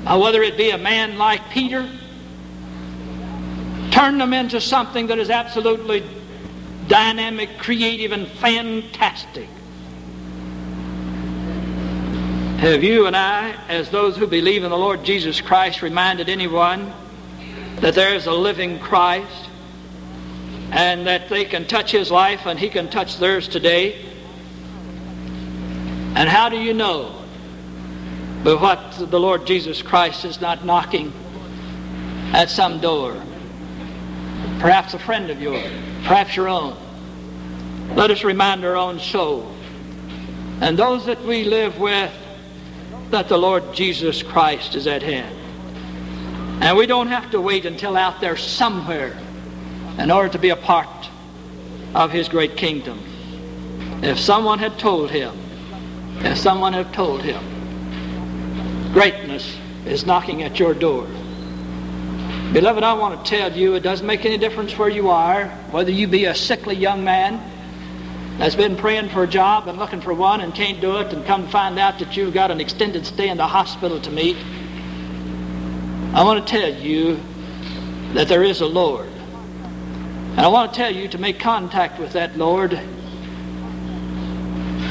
or 0.10 0.20
whether 0.20 0.44
it 0.44 0.58
be 0.58 0.72
a 0.72 0.78
man 0.78 1.18
like 1.18 1.50
Peter, 1.50 1.90
turn 3.92 4.18
them 4.18 4.34
into 4.34 4.60
something 4.60 5.08
that 5.08 5.20
is 5.20 5.30
absolutely 5.30 6.04
dynamic, 6.88 7.58
creative, 7.58 8.12
and 8.12 8.28
fantastic. 8.28 9.48
Have 12.64 12.82
you 12.82 13.08
and 13.08 13.14
I, 13.14 13.58
as 13.68 13.90
those 13.90 14.16
who 14.16 14.26
believe 14.26 14.64
in 14.64 14.70
the 14.70 14.78
Lord 14.78 15.04
Jesus 15.04 15.42
Christ, 15.42 15.82
reminded 15.82 16.30
anyone 16.30 16.94
that 17.82 17.94
there 17.94 18.16
is 18.16 18.26
a 18.26 18.32
living 18.32 18.80
Christ 18.80 19.50
and 20.72 21.06
that 21.06 21.28
they 21.28 21.44
can 21.44 21.68
touch 21.68 21.92
his 21.92 22.10
life 22.10 22.46
and 22.46 22.58
he 22.58 22.70
can 22.70 22.90
touch 22.90 23.18
theirs 23.18 23.50
today? 23.50 24.06
And 26.16 26.30
how 26.30 26.48
do 26.48 26.58
you 26.58 26.74
know 26.74 27.22
but 28.46 28.62
what 28.62 29.12
the 29.12 29.20
Lord 29.20 29.46
Jesus 29.46 29.82
Christ 29.82 30.24
is 30.24 30.40
not 30.40 30.64
knocking 30.64 31.12
at 32.32 32.50
some 32.50 32.80
door? 32.80 33.22
Perhaps 34.60 34.94
a 34.94 35.00
friend 35.00 35.30
of 35.30 35.42
yours, 35.42 35.70
perhaps 36.06 36.34
your 36.38 36.48
own. 36.48 36.78
Let 37.96 38.10
us 38.10 38.24
remind 38.24 38.64
our 38.64 38.78
own 38.78 39.02
soul 39.02 39.54
and 40.62 40.80
those 40.80 41.06
that 41.08 41.22
we 41.26 41.44
live 41.44 41.78
with 41.78 42.23
that 43.14 43.30
the 43.30 43.38
Lord 43.38 43.74
Jesus 43.74 44.24
Christ 44.24 44.76
is 44.76 44.88
at 44.88 45.04
hand. 45.04 45.38
And 46.64 46.76
we 46.76 46.88
don't 46.88 47.08
have 47.08 47.30
to 47.32 47.40
wait 47.40 47.66
until 47.66 47.96
out 47.96 48.20
there 48.20 48.36
somewhere 48.36 49.16
in 50.00 50.10
order 50.10 50.30
to 50.30 50.40
be 50.40 50.50
a 50.50 50.56
part 50.56 51.10
of 51.94 52.12
his 52.12 52.28
great 52.28 52.58
kingdom. 52.58 53.00
If 54.02 54.20
someone 54.20 54.58
had 54.58 54.80
told 54.80 55.12
him 55.12 55.38
as 56.22 56.42
someone 56.42 56.74
have 56.74 56.92
told 56.92 57.22
him, 57.22 57.44
greatness 58.94 59.58
is 59.86 60.08
knocking 60.08 60.42
at 60.42 60.58
your 60.58 60.74
door. 60.74 61.06
Beloved, 62.52 62.84
I 62.84 62.94
want 62.94 63.24
to 63.24 63.30
tell 63.30 63.52
you 63.56 63.76
it 63.76 63.82
doesn't 63.82 64.08
make 64.08 64.26
any 64.26 64.40
difference 64.40 64.76
where 64.76 64.90
you 64.90 65.10
are, 65.10 65.46
whether 65.70 65.92
you 65.92 66.08
be 66.08 66.26
a 66.26 66.34
sickly 66.34 66.76
young 66.76 67.04
man 67.04 67.53
that's 68.38 68.56
been 68.56 68.76
praying 68.76 69.10
for 69.10 69.24
a 69.24 69.28
job 69.28 69.68
and 69.68 69.78
looking 69.78 70.02
for 70.02 70.14
one 70.14 70.42
and 70.42 70.54
can't 70.56 70.82
do 70.82 70.98
it 70.98 71.14
and 71.14 71.24
come 71.26 71.48
find 71.48 71.78
out 71.78 72.00
that 72.00 72.18
you've 72.18 72.34
got 72.34 72.50
an 72.50 72.60
extended 72.60 73.06
stay 73.06 73.30
in 73.30 73.38
the 73.38 73.48
hospital 73.48 74.02
to 74.02 74.12
meet. 74.12 74.36
I 76.14 76.24
want 76.24 76.46
to 76.46 76.52
tell 76.52 76.74
you 76.74 77.20
that 78.14 78.28
there 78.28 78.44
is 78.44 78.62
a 78.62 78.66
Lord. 78.66 79.08
And 79.08 80.42
I 80.42 80.48
want 80.48 80.74
to 80.74 80.78
tell 80.78 80.94
you 80.94 81.08
to 81.10 81.18
make 81.20 81.40
contact 81.40 82.00
with 82.00 82.14
that 82.14 82.38
Lord. 82.38 82.74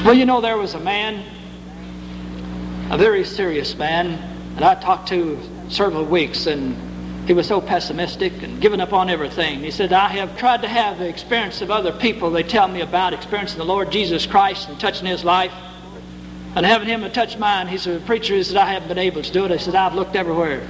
Well, 0.05 0.13
you 0.13 0.25
know, 0.25 0.39
there 0.39 0.57
was 0.57 0.73
a 0.73 0.79
man, 0.79 1.23
a 2.89 2.97
very 2.97 3.25
serious 3.25 3.75
man, 3.75 4.11
and 4.55 4.63
I 4.63 4.75
talked 4.75 5.09
to 5.09 5.37
several 5.67 6.05
weeks, 6.05 6.45
and 6.45 6.77
he 7.25 7.33
was 7.33 7.47
so 7.47 7.61
pessimistic 7.61 8.43
and 8.43 8.61
given 8.61 8.81
up 8.81 8.91
on 8.91 9.09
everything. 9.09 9.59
He 9.61 9.71
said, 9.71 9.93
I 9.93 10.09
have 10.09 10.37
tried 10.37 10.61
to 10.63 10.67
have 10.67 10.99
the 10.99 11.07
experience 11.07 11.61
of 11.61 11.71
other 11.71 11.93
people 11.93 12.31
they 12.31 12.43
tell 12.43 12.67
me 12.67 12.81
about 12.81 13.13
experiencing 13.13 13.59
the 13.59 13.65
Lord 13.65 13.91
Jesus 13.91 14.25
Christ 14.25 14.67
and 14.67 14.77
touching 14.79 15.05
his 15.05 15.23
life 15.23 15.53
and 16.55 16.65
having 16.65 16.87
him 16.87 17.01
to 17.01 17.09
touch 17.09 17.37
mine. 17.37 17.67
He 17.67 17.77
said, 17.77 18.05
Preacher, 18.05 18.35
he 18.35 18.43
said, 18.43 18.57
I 18.57 18.73
haven't 18.73 18.89
been 18.89 18.97
able 18.97 19.21
to 19.21 19.31
do 19.31 19.45
it. 19.45 19.51
I 19.51 19.57
said, 19.57 19.73
I've 19.73 19.95
looked 19.95 20.15
everywhere. 20.15 20.67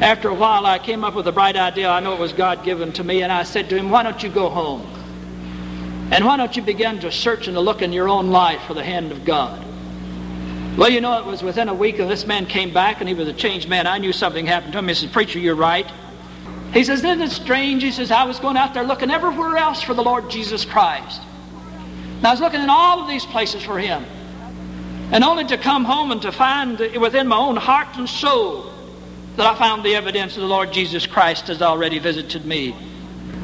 After 0.00 0.28
a 0.28 0.34
while, 0.34 0.66
I 0.66 0.78
came 0.78 1.04
up 1.04 1.14
with 1.14 1.26
a 1.26 1.32
bright 1.32 1.56
idea. 1.56 1.90
I 1.90 2.00
know 2.00 2.12
it 2.12 2.20
was 2.20 2.32
God 2.32 2.64
given 2.64 2.92
to 2.92 3.04
me, 3.04 3.22
and 3.22 3.32
I 3.32 3.42
said 3.42 3.68
to 3.70 3.76
him, 3.76 3.90
Why 3.90 4.02
don't 4.02 4.22
you 4.22 4.28
go 4.28 4.48
home? 4.48 4.86
And 6.12 6.24
why 6.24 6.36
don't 6.36 6.56
you 6.56 6.62
begin 6.62 7.00
to 7.00 7.12
search 7.12 7.46
and 7.46 7.54
to 7.54 7.60
look 7.60 7.82
in 7.82 7.92
your 7.92 8.08
own 8.08 8.30
life 8.30 8.62
for 8.66 8.74
the 8.74 8.84
hand 8.84 9.12
of 9.12 9.24
God? 9.24 9.64
Well, 10.76 10.88
you 10.88 11.02
know, 11.02 11.18
it 11.18 11.26
was 11.26 11.42
within 11.42 11.68
a 11.68 11.74
week, 11.74 11.98
and 11.98 12.10
this 12.10 12.26
man 12.26 12.46
came 12.46 12.72
back, 12.72 13.00
and 13.00 13.08
he 13.08 13.14
was 13.14 13.28
a 13.28 13.34
changed 13.34 13.68
man. 13.68 13.86
I 13.86 13.98
knew 13.98 14.10
something 14.10 14.46
happened 14.46 14.72
to 14.72 14.78
him. 14.78 14.88
He 14.88 14.94
said, 14.94 15.12
Preacher, 15.12 15.38
you're 15.38 15.54
right. 15.54 15.86
He 16.72 16.82
says, 16.82 17.00
Isn't 17.04 17.20
it 17.20 17.30
strange? 17.30 17.82
He 17.82 17.92
says, 17.92 18.10
I 18.10 18.24
was 18.24 18.40
going 18.40 18.56
out 18.56 18.72
there 18.72 18.82
looking 18.82 19.10
everywhere 19.10 19.58
else 19.58 19.82
for 19.82 19.92
the 19.92 20.02
Lord 20.02 20.30
Jesus 20.30 20.64
Christ. 20.64 21.20
And 22.16 22.26
I 22.26 22.30
was 22.30 22.40
looking 22.40 22.62
in 22.62 22.70
all 22.70 23.02
of 23.02 23.08
these 23.08 23.26
places 23.26 23.62
for 23.62 23.78
him. 23.78 24.02
And 25.12 25.22
only 25.22 25.44
to 25.44 25.58
come 25.58 25.84
home 25.84 26.10
and 26.10 26.22
to 26.22 26.32
find 26.32 26.78
within 26.78 27.28
my 27.28 27.36
own 27.36 27.56
heart 27.56 27.88
and 27.98 28.08
soul 28.08 28.72
that 29.36 29.44
I 29.44 29.54
found 29.58 29.84
the 29.84 29.94
evidence 29.94 30.36
of 30.36 30.40
the 30.40 30.48
Lord 30.48 30.72
Jesus 30.72 31.06
Christ 31.06 31.48
has 31.48 31.60
already 31.60 31.98
visited 31.98 32.46
me. 32.46 32.74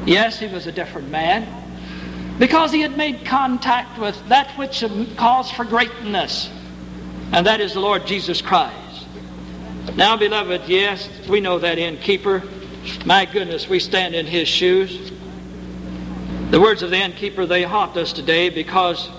Yes, 0.07 0.39
he 0.39 0.47
was 0.47 0.65
a 0.65 0.71
different 0.71 1.09
man 1.09 1.47
because 2.39 2.71
he 2.71 2.81
had 2.81 2.97
made 2.97 3.23
contact 3.23 3.99
with 3.99 4.17
that 4.29 4.49
which 4.57 4.83
calls 5.15 5.51
for 5.51 5.63
greatness 5.63 6.49
and 7.31 7.45
that 7.45 7.61
is 7.61 7.73
the 7.73 7.79
Lord 7.79 8.05
Jesus 8.05 8.41
Christ. 8.41 9.07
Now, 9.95 10.17
beloved, 10.17 10.63
yes, 10.67 11.09
we 11.27 11.41
know 11.41 11.59
that 11.59 11.77
innkeeper. 11.77 12.43
My 13.05 13.25
goodness, 13.25 13.67
we 13.67 13.79
stand 13.79 14.15
in 14.15 14.25
his 14.25 14.47
shoes. 14.47 15.11
The 16.49 16.59
words 16.59 16.81
of 16.81 16.89
the 16.89 16.97
innkeeper, 16.97 17.45
they 17.45 17.63
haunt 17.63 17.95
us 17.97 18.13
today 18.13 18.49
because, 18.49 19.09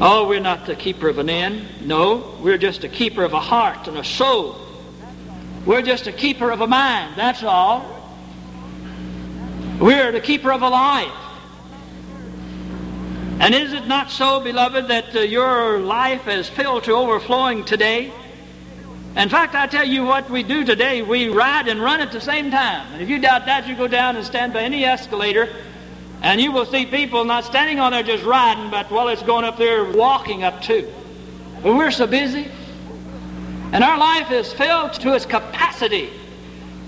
oh, 0.00 0.26
we're 0.28 0.40
not 0.40 0.66
the 0.66 0.74
keeper 0.74 1.08
of 1.08 1.18
an 1.18 1.28
inn. 1.28 1.66
No, 1.82 2.36
we're 2.40 2.58
just 2.58 2.82
a 2.82 2.88
keeper 2.88 3.22
of 3.22 3.32
a 3.32 3.40
heart 3.40 3.86
and 3.86 3.98
a 3.98 4.04
soul. 4.04 4.58
We're 5.64 5.82
just 5.82 6.08
a 6.08 6.12
keeper 6.12 6.50
of 6.50 6.60
a 6.60 6.66
mind, 6.66 7.14
that's 7.16 7.44
all. 7.44 7.84
We're 9.78 10.10
the 10.10 10.20
keeper 10.20 10.52
of 10.52 10.62
a 10.62 10.68
life. 10.68 11.21
And 13.42 13.56
is 13.56 13.72
it 13.72 13.88
not 13.88 14.08
so, 14.08 14.38
beloved, 14.38 14.86
that 14.86 15.16
uh, 15.16 15.18
your 15.18 15.80
life 15.80 16.28
is 16.28 16.48
filled 16.48 16.84
to 16.84 16.92
overflowing 16.92 17.64
today? 17.64 18.12
In 19.16 19.28
fact, 19.28 19.56
I 19.56 19.66
tell 19.66 19.84
you 19.84 20.04
what 20.04 20.30
we 20.30 20.44
do 20.44 20.64
today, 20.64 21.02
we 21.02 21.28
ride 21.28 21.66
and 21.66 21.82
run 21.82 22.00
at 22.00 22.12
the 22.12 22.20
same 22.20 22.52
time. 22.52 22.86
And 22.92 23.02
if 23.02 23.08
you 23.08 23.18
doubt 23.18 23.46
that, 23.46 23.66
you 23.66 23.74
go 23.74 23.88
down 23.88 24.14
and 24.14 24.24
stand 24.24 24.52
by 24.52 24.62
any 24.62 24.84
escalator, 24.84 25.48
and 26.22 26.40
you 26.40 26.52
will 26.52 26.64
see 26.64 26.86
people 26.86 27.24
not 27.24 27.44
standing 27.44 27.80
on 27.80 27.90
there 27.90 28.04
just 28.04 28.22
riding, 28.22 28.70
but, 28.70 28.88
well, 28.92 29.08
it's 29.08 29.24
going 29.24 29.44
up 29.44 29.56
there 29.58 29.90
walking 29.90 30.44
up 30.44 30.62
too. 30.62 30.88
We're 31.64 31.90
so 31.90 32.06
busy. 32.06 32.48
And 33.72 33.82
our 33.82 33.98
life 33.98 34.30
is 34.30 34.52
filled 34.52 34.92
to 35.00 35.16
its 35.16 35.26
capacity. 35.26 36.10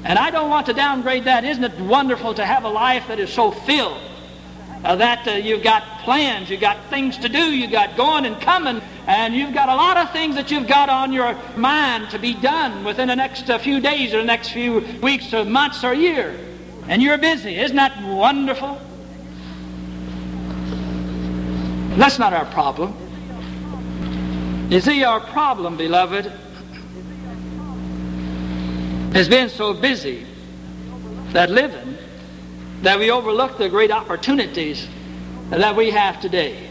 And 0.05 0.21
I 0.21 0.31
don't 0.31 0.51
want 0.51 0.67
to 0.67 0.73
downgrade 0.73 1.25
that. 1.25 1.45
Isn't 1.45 1.65
it 1.65 1.81
wonderful 1.81 2.33
to 2.35 2.47
have 2.47 2.63
a 2.63 2.69
life 2.69 3.09
that 3.09 3.19
is 3.19 3.33
so 3.33 3.51
filled? 3.51 4.01
Uh, 4.85 4.97
that 4.97 5.27
uh, 5.27 5.33
you've 5.33 5.63
got 5.63 5.83
plans, 6.01 6.51
you've 6.51 6.61
got 6.61 6.77
things 6.91 7.17
to 7.19 7.29
do, 7.29 7.57
you've 7.57 7.71
got 7.71 7.97
going 7.97 8.27
and 8.27 8.39
coming, 8.41 8.83
and 9.07 9.35
you've 9.35 9.55
got 9.55 9.71
a 9.71 9.75
lot 9.75 9.97
of 9.97 10.11
things 10.13 10.35
that 10.35 10.51
you've 10.51 10.67
got 10.67 10.91
on 10.91 11.13
your 11.13 11.35
mind 11.57 12.11
to 12.11 12.19
be 12.19 12.35
done 12.35 12.85
within 12.85 13.09
the 13.09 13.17
next 13.17 13.49
uh, 13.49 13.59
few 13.59 13.81
days 13.81 14.13
or 14.13 14.19
the 14.19 14.25
next 14.25 14.51
few 14.51 14.81
weeks 15.03 15.33
or 15.33 15.45
months 15.45 15.83
or 15.85 15.95
year. 15.95 16.39
And 16.87 17.03
you're 17.03 17.17
busy. 17.17 17.57
Isn't 17.57 17.77
that 17.77 18.01
wonderful? 18.03 18.79
That's 21.97 22.19
not 22.19 22.35
our 22.35 22.45
problem. 22.47 22.95
You 24.69 24.81
see, 24.81 25.03
our 25.05 25.21
problem, 25.21 25.77
beloved, 25.77 26.27
has 29.15 29.29
been 29.29 29.49
so 29.49 29.73
busy 29.73 30.27
that 31.33 31.51
living 31.51 31.84
that 32.85 32.99
we 32.99 33.11
overlook 33.11 33.57
the 33.57 33.69
great 33.69 33.91
opportunities 33.91 34.87
that 35.49 35.75
we 35.75 35.91
have 35.91 36.21
today. 36.21 36.69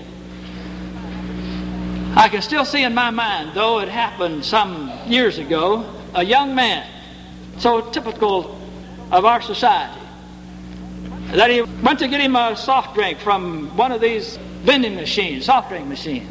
I 2.16 2.30
can 2.30 2.44
still 2.44 2.66
see 2.66 2.84
in 2.84 2.94
my 2.94 3.10
mind, 3.10 3.54
though 3.56 3.80
it 3.80 3.90
happened 3.90 4.46
some 4.46 4.92
years 5.08 5.40
ago, 5.40 5.92
a 6.14 6.24
young 6.24 6.54
man, 6.54 6.88
so 7.58 7.82
typical 7.90 8.62
of 9.12 9.26
our 9.26 9.42
society, 9.42 10.00
that 11.32 11.50
he 11.50 11.64
went 11.64 11.98
to 11.98 12.08
get 12.08 12.22
him 12.22 12.36
a 12.36 12.56
soft 12.56 12.94
drink 12.94 13.18
from 13.18 13.76
one 13.76 13.92
of 13.92 14.00
these 14.00 14.38
vending 14.62 14.96
machines, 14.96 15.46
soft 15.46 15.70
drink 15.70 15.88
machines. 15.88 16.30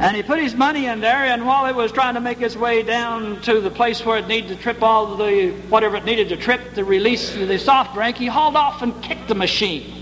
And 0.00 0.16
he 0.16 0.22
put 0.22 0.38
his 0.38 0.54
money 0.54 0.86
in 0.86 1.00
there, 1.00 1.24
and 1.24 1.44
while 1.44 1.66
it 1.66 1.74
was 1.74 1.90
trying 1.90 2.14
to 2.14 2.20
make 2.20 2.40
its 2.40 2.54
way 2.54 2.84
down 2.84 3.40
to 3.42 3.60
the 3.60 3.70
place 3.70 4.04
where 4.04 4.18
it 4.18 4.28
needed 4.28 4.48
to 4.48 4.56
trip 4.56 4.80
all 4.80 5.16
the 5.16 5.50
whatever 5.68 5.96
it 5.96 6.04
needed 6.04 6.28
to 6.28 6.36
trip 6.36 6.74
to 6.74 6.84
release 6.84 7.34
the 7.34 7.58
soft 7.58 7.94
drink, 7.94 8.16
he 8.16 8.26
hauled 8.26 8.54
off 8.54 8.80
and 8.82 9.02
kicked 9.02 9.26
the 9.26 9.34
machine 9.34 9.92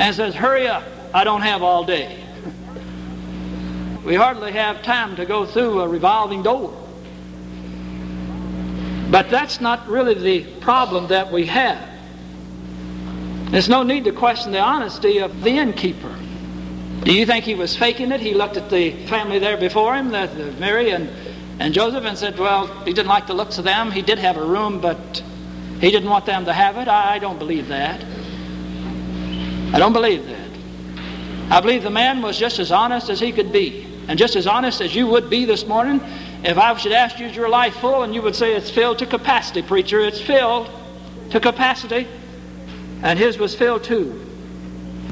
and 0.00 0.16
says, 0.16 0.34
Hurry 0.34 0.66
up, 0.66 0.82
I 1.14 1.22
don't 1.22 1.42
have 1.42 1.62
all 1.62 1.84
day. 1.84 2.24
we 4.04 4.16
hardly 4.16 4.50
have 4.50 4.82
time 4.82 5.14
to 5.14 5.24
go 5.24 5.46
through 5.46 5.80
a 5.80 5.88
revolving 5.88 6.42
door. 6.42 6.74
But 9.12 9.30
that's 9.30 9.60
not 9.60 9.86
really 9.88 10.14
the 10.14 10.60
problem 10.60 11.06
that 11.06 11.30
we 11.30 11.46
have. 11.46 11.88
There's 13.52 13.68
no 13.68 13.84
need 13.84 14.04
to 14.04 14.12
question 14.12 14.50
the 14.50 14.60
honesty 14.60 15.18
of 15.18 15.40
the 15.42 15.50
innkeeper. 15.50 16.14
Do 17.08 17.14
you 17.14 17.24
think 17.24 17.46
he 17.46 17.54
was 17.54 17.74
faking 17.74 18.12
it? 18.12 18.20
He 18.20 18.34
looked 18.34 18.58
at 18.58 18.68
the 18.68 18.90
family 19.06 19.38
there 19.38 19.56
before 19.56 19.94
him, 19.94 20.10
the, 20.10 20.26
the 20.26 20.52
Mary 20.60 20.90
and, 20.90 21.08
and 21.58 21.72
Joseph, 21.72 22.04
and 22.04 22.18
said, 22.18 22.38
well, 22.38 22.66
he 22.84 22.92
didn't 22.92 23.08
like 23.08 23.26
the 23.26 23.32
looks 23.32 23.56
of 23.56 23.64
them. 23.64 23.90
He 23.90 24.02
did 24.02 24.18
have 24.18 24.36
a 24.36 24.44
room, 24.44 24.78
but 24.78 25.22
he 25.80 25.90
didn't 25.90 26.10
want 26.10 26.26
them 26.26 26.44
to 26.44 26.52
have 26.52 26.76
it. 26.76 26.86
I, 26.86 27.14
I 27.14 27.18
don't 27.18 27.38
believe 27.38 27.68
that. 27.68 28.04
I 29.72 29.78
don't 29.78 29.94
believe 29.94 30.26
that. 30.26 30.50
I 31.50 31.62
believe 31.62 31.82
the 31.82 31.88
man 31.88 32.20
was 32.20 32.38
just 32.38 32.58
as 32.58 32.70
honest 32.70 33.08
as 33.08 33.18
he 33.18 33.32
could 33.32 33.52
be, 33.52 33.86
and 34.06 34.18
just 34.18 34.36
as 34.36 34.46
honest 34.46 34.82
as 34.82 34.94
you 34.94 35.06
would 35.06 35.30
be 35.30 35.46
this 35.46 35.66
morning 35.66 36.02
if 36.44 36.58
I 36.58 36.76
should 36.76 36.92
ask 36.92 37.18
you, 37.18 37.24
is 37.24 37.34
your 37.34 37.48
life 37.48 37.76
full? 37.76 38.02
And 38.02 38.14
you 38.14 38.20
would 38.20 38.36
say, 38.36 38.54
it's 38.54 38.68
filled 38.68 38.98
to 38.98 39.06
capacity, 39.06 39.62
preacher. 39.62 40.00
It's 40.00 40.20
filled 40.20 40.68
to 41.30 41.40
capacity. 41.40 42.06
And 43.02 43.18
his 43.18 43.38
was 43.38 43.54
filled 43.54 43.84
too, 43.84 44.26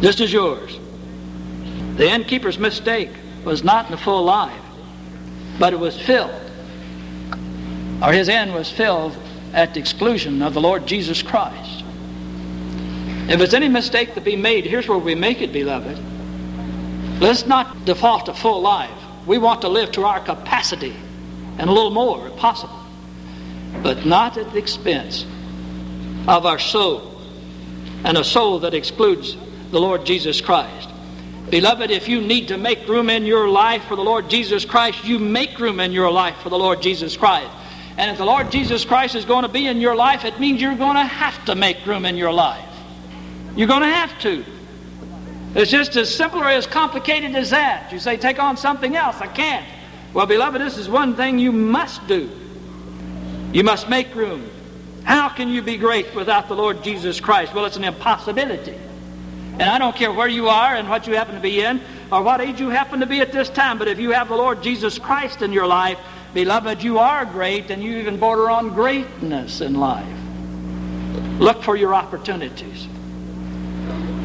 just 0.03 0.21
as 0.21 0.31
yours. 0.31 0.79
The 1.97 2.11
innkeeper's 2.11 2.59
mistake 2.59 3.11
was 3.45 3.65
not 3.65 3.87
in 3.87 3.93
the 3.93 3.97
full 3.97 4.25
life, 4.25 4.62
but 5.59 5.73
it 5.73 5.79
was 5.79 5.99
filled, 6.00 6.41
or 8.03 8.12
his 8.12 8.29
end 8.29 8.53
was 8.53 8.71
filled 8.71 9.17
at 9.55 9.73
the 9.73 9.81
exclusion 9.81 10.43
of 10.43 10.53
the 10.53 10.61
Lord 10.61 10.87
Jesus 10.87 11.23
Christ. 11.23 11.85
If 13.29 13.38
there's 13.38 13.55
any 13.55 13.69
mistake 13.69 14.15
to 14.15 14.21
be 14.21 14.37
made, 14.37 14.67
here's 14.67 14.87
where 14.87 14.99
we 14.99 15.15
make 15.15 15.41
it, 15.41 15.53
beloved. 15.53 15.99
Let's 17.19 17.47
not 17.47 17.87
default 17.87 18.26
to 18.26 18.35
full 18.35 18.61
life. 18.61 18.91
We 19.26 19.38
want 19.38 19.62
to 19.62 19.69
live 19.69 19.91
to 19.93 20.05
our 20.05 20.21
capacity 20.21 20.95
and 21.59 21.71
a 21.71 21.73
little 21.73 21.91
more 21.91 22.29
if 22.29 22.37
possible, 22.37 22.79
but 23.83 24.05
not 24.05 24.37
at 24.37 24.53
the 24.53 24.59
expense 24.59 25.25
of 26.29 26.45
our 26.45 26.59
soul 26.59 27.21
and 28.05 28.19
a 28.19 28.25
soul 28.25 28.59
that 28.61 28.75
excludes 28.75 29.37
the 29.71 29.81
Lord 29.81 30.05
Jesus 30.05 30.41
Christ. 30.41 30.91
Beloved, 31.50 31.91
if 31.93 32.09
you 32.09 32.21
need 32.21 32.49
to 32.49 32.59
make 32.59 32.88
room 32.88 33.09
in 33.09 33.25
your 33.25 33.49
life 33.49 33.85
for 33.85 33.95
the 33.95 34.03
Lord 34.03 34.29
Jesus 34.29 34.65
Christ, 34.65 35.05
you 35.05 35.19
make 35.19 35.59
room 35.61 35.79
in 35.79 35.93
your 35.93 36.11
life 36.11 36.37
for 36.43 36.49
the 36.49 36.59
Lord 36.59 36.83
Jesus 36.83 37.17
Christ. 37.17 37.50
And 37.97 38.11
if 38.11 38.19
the 38.19 38.25
Lord 38.25 38.50
Jesus 38.50 38.85
Christ 38.85 39.15
is 39.15 39.25
going 39.25 39.43
to 39.43 39.49
be 39.49 39.67
in 39.67 39.81
your 39.81 39.95
life, 39.95 40.25
it 40.25 40.41
means 40.41 40.61
you're 40.61 40.75
going 40.75 40.97
to 40.97 41.05
have 41.05 41.45
to 41.47 41.55
make 41.55 41.87
room 41.87 42.05
in 42.05 42.17
your 42.17 42.33
life. 42.33 42.69
You're 43.55 43.69
going 43.69 43.83
to 43.83 43.88
have 43.88 44.19
to. 44.21 44.45
It's 45.55 45.71
just 45.71 45.97
as 45.97 46.15
simple 46.15 46.41
or 46.41 46.50
as 46.50 46.67
complicated 46.67 47.35
as 47.35 47.50
that. 47.50 47.93
You 47.93 47.99
say, 47.99 48.17
take 48.17 48.38
on 48.38 48.57
something 48.57 48.97
else. 48.97 49.21
I 49.21 49.29
can't. 49.29 49.65
Well, 50.12 50.26
beloved, 50.26 50.61
this 50.61 50.76
is 50.76 50.88
one 50.88 51.15
thing 51.15 51.38
you 51.38 51.53
must 51.53 52.07
do. 52.07 52.29
You 53.53 53.62
must 53.65 53.88
make 53.88 54.15
room. 54.15 54.50
How 55.05 55.29
can 55.29 55.49
you 55.49 55.62
be 55.62 55.76
great 55.76 56.15
without 56.15 56.49
the 56.49 56.57
Lord 56.57 56.83
Jesus 56.83 57.21
Christ? 57.21 57.55
Well, 57.55 57.65
it's 57.65 57.76
an 57.76 57.85
impossibility. 57.85 58.76
And 59.59 59.71
I 59.71 59.79
don't 59.79 59.97
care 59.97 60.13
where 60.13 60.29
you 60.29 60.49
are 60.49 60.75
and 60.75 60.89
what 60.89 61.07
you 61.07 61.15
happen 61.15 61.35
to 61.35 61.41
be 61.41 61.63
in 61.63 61.81
or 62.13 62.23
what 62.23 62.43
age 62.43 62.61
you 62.61 62.69
happen 62.69 63.01
to 63.01 63.07
be 63.07 63.21
at 63.21 63.33
this 63.33 63.49
time, 63.49 63.79
but 63.79 63.89
if 63.89 63.99
you 63.99 64.11
have 64.11 64.29
the 64.29 64.37
Lord 64.37 64.63
Jesus 64.63 64.99
Christ 64.99 65.41
in 65.41 65.53
your 65.53 65.67
life, 65.67 65.99
beloved, 66.35 66.83
you 66.83 66.99
are 66.99 67.25
great 67.25 67.71
and 67.71 67.83
you 67.83 67.97
even 67.97 68.19
border 68.19 68.51
on 68.51 68.75
greatness 68.75 69.63
in 69.63 69.75
life. 69.75 70.07
Look 71.39 71.63
for 71.63 71.75
your 71.75 71.95
opportunities. 71.95 72.87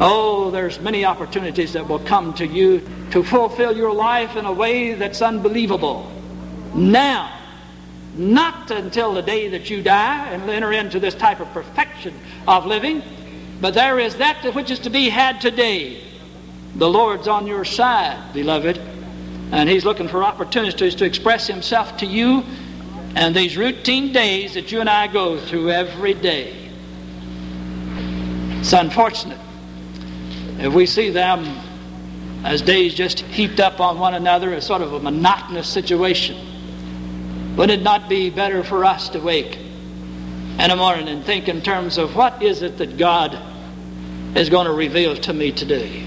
Oh, 0.00 0.50
there's 0.50 0.80
many 0.80 1.04
opportunities 1.04 1.72
that 1.72 1.88
will 1.88 2.00
come 2.00 2.34
to 2.34 2.46
you 2.46 2.86
to 3.12 3.22
fulfill 3.22 3.76
your 3.76 3.92
life 3.92 4.36
in 4.36 4.44
a 4.44 4.52
way 4.52 4.94
that's 4.94 5.22
unbelievable. 5.22 6.10
Now, 6.74 7.38
not 8.16 8.70
until 8.70 9.14
the 9.14 9.22
day 9.22 9.48
that 9.48 9.70
you 9.70 9.82
die 9.82 10.28
and 10.28 10.48
enter 10.50 10.72
into 10.72 11.00
this 11.00 11.14
type 11.14 11.40
of 11.40 11.48
perfection 11.52 12.18
of 12.46 12.66
living, 12.66 13.02
but 13.62 13.74
there 13.74 14.00
is 14.00 14.16
that 14.16 14.44
which 14.56 14.72
is 14.72 14.80
to 14.80 14.90
be 14.90 15.08
had 15.08 15.40
today. 15.40 16.02
The 16.74 16.90
Lord's 16.90 17.28
on 17.28 17.46
your 17.46 17.64
side, 17.64 18.34
beloved, 18.34 18.76
and 19.52 19.68
He's 19.68 19.84
looking 19.84 20.08
for 20.08 20.24
opportunities 20.24 20.96
to 20.96 21.04
express 21.04 21.46
Himself 21.46 21.96
to 21.98 22.06
you 22.06 22.42
and 23.14 23.36
these 23.36 23.56
routine 23.56 24.12
days 24.12 24.54
that 24.54 24.72
you 24.72 24.80
and 24.80 24.90
I 24.90 25.06
go 25.06 25.38
through 25.38 25.70
every 25.70 26.12
day. 26.12 26.70
It's 28.58 28.72
unfortunate 28.72 29.38
if 30.58 30.74
we 30.74 30.84
see 30.84 31.10
them 31.10 31.60
as 32.42 32.62
days 32.62 32.94
just 32.94 33.20
heaped 33.20 33.60
up 33.60 33.78
on 33.78 33.96
one 33.96 34.14
another 34.14 34.52
as 34.52 34.66
sort 34.66 34.82
of 34.82 34.92
a 34.92 34.98
monotonous 34.98 35.68
situation. 35.68 36.36
Would 37.56 37.70
it 37.70 37.82
not 37.82 38.08
be 38.08 38.28
better 38.28 38.64
for 38.64 38.84
us 38.84 39.08
to 39.10 39.20
wake 39.20 39.56
in 39.56 40.68
the 40.68 40.74
morning 40.74 41.06
and 41.06 41.24
think 41.24 41.46
in 41.48 41.62
terms 41.62 41.96
of 41.96 42.16
what 42.16 42.42
is 42.42 42.62
it 42.62 42.78
that 42.78 42.98
God 42.98 43.38
is 44.34 44.48
going 44.48 44.66
to 44.66 44.72
reveal 44.72 45.14
to 45.16 45.32
me 45.32 45.52
today? 45.52 46.04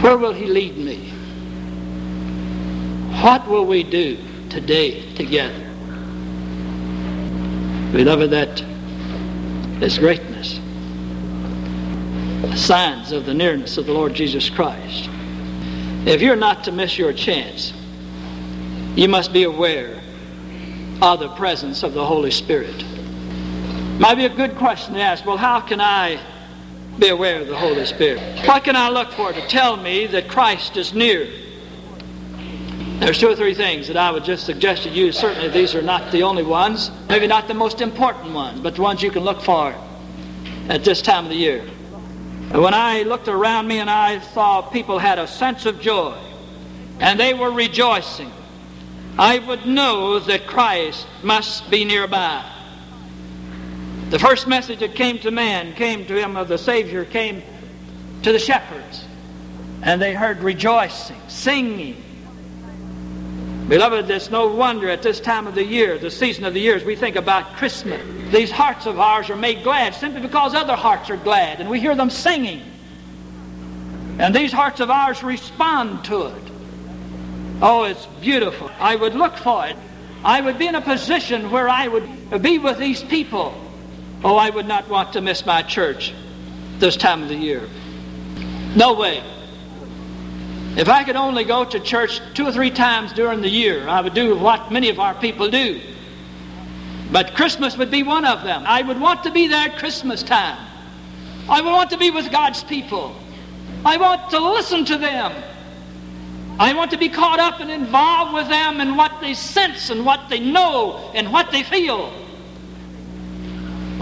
Where 0.00 0.16
will 0.16 0.32
He 0.32 0.46
lead 0.46 0.76
me? 0.76 1.10
What 3.22 3.48
will 3.48 3.66
we 3.66 3.82
do 3.82 4.18
today 4.50 5.14
together? 5.14 5.70
Beloved, 7.92 8.30
that 8.30 8.60
is 9.82 9.98
greatness. 9.98 10.60
Signs 12.60 13.12
of 13.12 13.24
the 13.24 13.34
nearness 13.34 13.78
of 13.78 13.86
the 13.86 13.92
Lord 13.92 14.14
Jesus 14.14 14.50
Christ. 14.50 15.08
If 16.06 16.20
you're 16.20 16.36
not 16.36 16.64
to 16.64 16.72
miss 16.72 16.98
your 16.98 17.12
chance, 17.12 17.72
you 18.94 19.08
must 19.08 19.32
be 19.32 19.44
aware 19.44 20.00
of 21.00 21.20
the 21.20 21.28
presence 21.30 21.82
of 21.82 21.94
the 21.94 22.04
Holy 22.04 22.30
Spirit. 22.30 22.84
Might 23.98 24.16
be 24.16 24.24
a 24.24 24.28
good 24.28 24.56
question 24.56 24.94
to 24.94 25.00
ask 25.00 25.24
well, 25.24 25.36
how 25.36 25.60
can 25.60 25.80
I 25.80 26.20
be 26.98 27.08
aware 27.08 27.40
of 27.40 27.46
the 27.46 27.56
Holy 27.56 27.86
Spirit? 27.86 28.20
What 28.46 28.64
can 28.64 28.76
I 28.76 28.88
look 28.88 29.12
for 29.12 29.32
to 29.32 29.46
tell 29.48 29.76
me 29.76 30.06
that 30.06 30.28
Christ 30.28 30.76
is 30.76 30.92
near? 30.92 31.28
There's 32.98 33.18
two 33.18 33.28
or 33.28 33.36
three 33.36 33.54
things 33.54 33.86
that 33.88 33.96
I 33.96 34.10
would 34.10 34.24
just 34.24 34.46
suggest 34.46 34.82
to 34.82 34.90
you. 34.90 35.12
Certainly, 35.12 35.48
these 35.50 35.74
are 35.74 35.82
not 35.82 36.10
the 36.10 36.22
only 36.22 36.42
ones, 36.42 36.90
maybe 37.08 37.26
not 37.26 37.48
the 37.48 37.54
most 37.54 37.80
important 37.80 38.34
ones, 38.34 38.60
but 38.60 38.74
the 38.74 38.82
ones 38.82 39.02
you 39.02 39.10
can 39.10 39.22
look 39.22 39.40
for 39.40 39.74
at 40.68 40.84
this 40.84 41.00
time 41.00 41.24
of 41.24 41.30
the 41.30 41.36
year. 41.36 41.62
When 42.50 42.74
I 42.74 43.02
looked 43.02 43.28
around 43.28 43.68
me 43.68 43.78
and 43.78 43.90
I 43.90 44.20
saw 44.20 44.62
people 44.62 44.98
had 44.98 45.18
a 45.18 45.26
sense 45.26 45.66
of 45.66 45.80
joy 45.80 46.16
and 47.00 47.18
they 47.18 47.34
were 47.34 47.50
rejoicing 47.50 48.30
I 49.18 49.38
would 49.38 49.64
know 49.64 50.18
that 50.18 50.46
Christ 50.48 51.06
must 51.22 51.70
be 51.70 51.84
nearby. 51.84 52.44
The 54.10 54.18
first 54.18 54.46
message 54.46 54.80
that 54.80 54.94
came 54.94 55.18
to 55.20 55.30
man, 55.30 55.74
came 55.74 56.06
to 56.06 56.14
him 56.14 56.36
of 56.36 56.48
the 56.48 56.58
Savior, 56.58 57.04
came 57.04 57.42
to 58.22 58.32
the 58.32 58.38
shepherds. 58.38 59.04
And 59.82 60.00
they 60.00 60.14
heard 60.14 60.38
rejoicing, 60.42 61.20
singing. 61.28 62.02
Beloved, 63.68 64.10
it's 64.10 64.30
no 64.30 64.48
wonder 64.48 64.88
at 64.90 65.02
this 65.02 65.20
time 65.20 65.46
of 65.46 65.54
the 65.54 65.64
year, 65.64 65.98
the 65.98 66.10
season 66.10 66.44
of 66.44 66.52
the 66.54 66.60
year, 66.60 66.76
as 66.76 66.84
we 66.84 66.96
think 66.96 67.16
about 67.16 67.54
Christmas, 67.56 68.00
these 68.30 68.50
hearts 68.50 68.86
of 68.86 69.00
ours 69.00 69.30
are 69.30 69.36
made 69.36 69.62
glad 69.62 69.94
simply 69.94 70.20
because 70.20 70.54
other 70.54 70.76
hearts 70.76 71.08
are 71.08 71.16
glad, 71.16 71.60
and 71.60 71.70
we 71.70 71.80
hear 71.80 71.94
them 71.94 72.10
singing. 72.10 72.62
And 74.18 74.34
these 74.34 74.52
hearts 74.52 74.80
of 74.80 74.90
ours 74.90 75.22
respond 75.22 76.04
to 76.04 76.26
it. 76.26 76.42
Oh, 77.62 77.84
it's 77.84 78.04
beautiful. 78.20 78.70
I 78.78 78.96
would 78.96 79.14
look 79.14 79.36
for 79.36 79.66
it. 79.66 79.76
I 80.24 80.40
would 80.40 80.58
be 80.58 80.66
in 80.66 80.74
a 80.74 80.80
position 80.80 81.50
where 81.50 81.68
I 81.68 81.88
would 81.88 82.42
be 82.42 82.58
with 82.58 82.78
these 82.78 83.02
people. 83.02 83.58
Oh, 84.24 84.36
I 84.36 84.48
would 84.48 84.66
not 84.66 84.88
want 84.88 85.12
to 85.12 85.20
miss 85.20 85.44
my 85.44 85.60
church 85.60 86.14
this 86.78 86.96
time 86.96 87.22
of 87.22 87.28
the 87.28 87.36
year. 87.36 87.68
No 88.74 88.94
way. 88.94 89.22
If 90.78 90.88
I 90.88 91.04
could 91.04 91.14
only 91.14 91.44
go 91.44 91.62
to 91.66 91.78
church 91.78 92.22
two 92.32 92.46
or 92.46 92.52
three 92.52 92.70
times 92.70 93.12
during 93.12 93.42
the 93.42 93.50
year, 93.50 93.86
I 93.86 94.00
would 94.00 94.14
do 94.14 94.34
what 94.34 94.72
many 94.72 94.88
of 94.88 94.98
our 94.98 95.14
people 95.14 95.50
do. 95.50 95.78
But 97.12 97.34
Christmas 97.34 97.76
would 97.76 97.90
be 97.90 98.02
one 98.02 98.24
of 98.24 98.42
them. 98.42 98.64
I 98.66 98.80
would 98.80 98.98
want 98.98 99.22
to 99.24 99.30
be 99.30 99.46
there 99.46 99.68
at 99.68 99.76
Christmas 99.76 100.22
time. 100.22 100.58
I 101.46 101.60
would 101.60 101.70
want 101.70 101.90
to 101.90 101.98
be 101.98 102.10
with 102.10 102.32
God's 102.32 102.64
people. 102.64 103.14
I 103.84 103.98
want 103.98 104.30
to 104.30 104.40
listen 104.40 104.86
to 104.86 104.96
them. 104.96 105.34
I 106.58 106.72
want 106.72 106.90
to 106.92 106.98
be 106.98 107.10
caught 107.10 107.40
up 107.40 107.60
and 107.60 107.70
involved 107.70 108.32
with 108.32 108.48
them 108.48 108.80
in 108.80 108.96
what 108.96 109.20
they 109.20 109.34
sense 109.34 109.90
and 109.90 110.06
what 110.06 110.30
they 110.30 110.40
know 110.40 111.10
and 111.14 111.30
what 111.30 111.52
they 111.52 111.62
feel. 111.62 112.23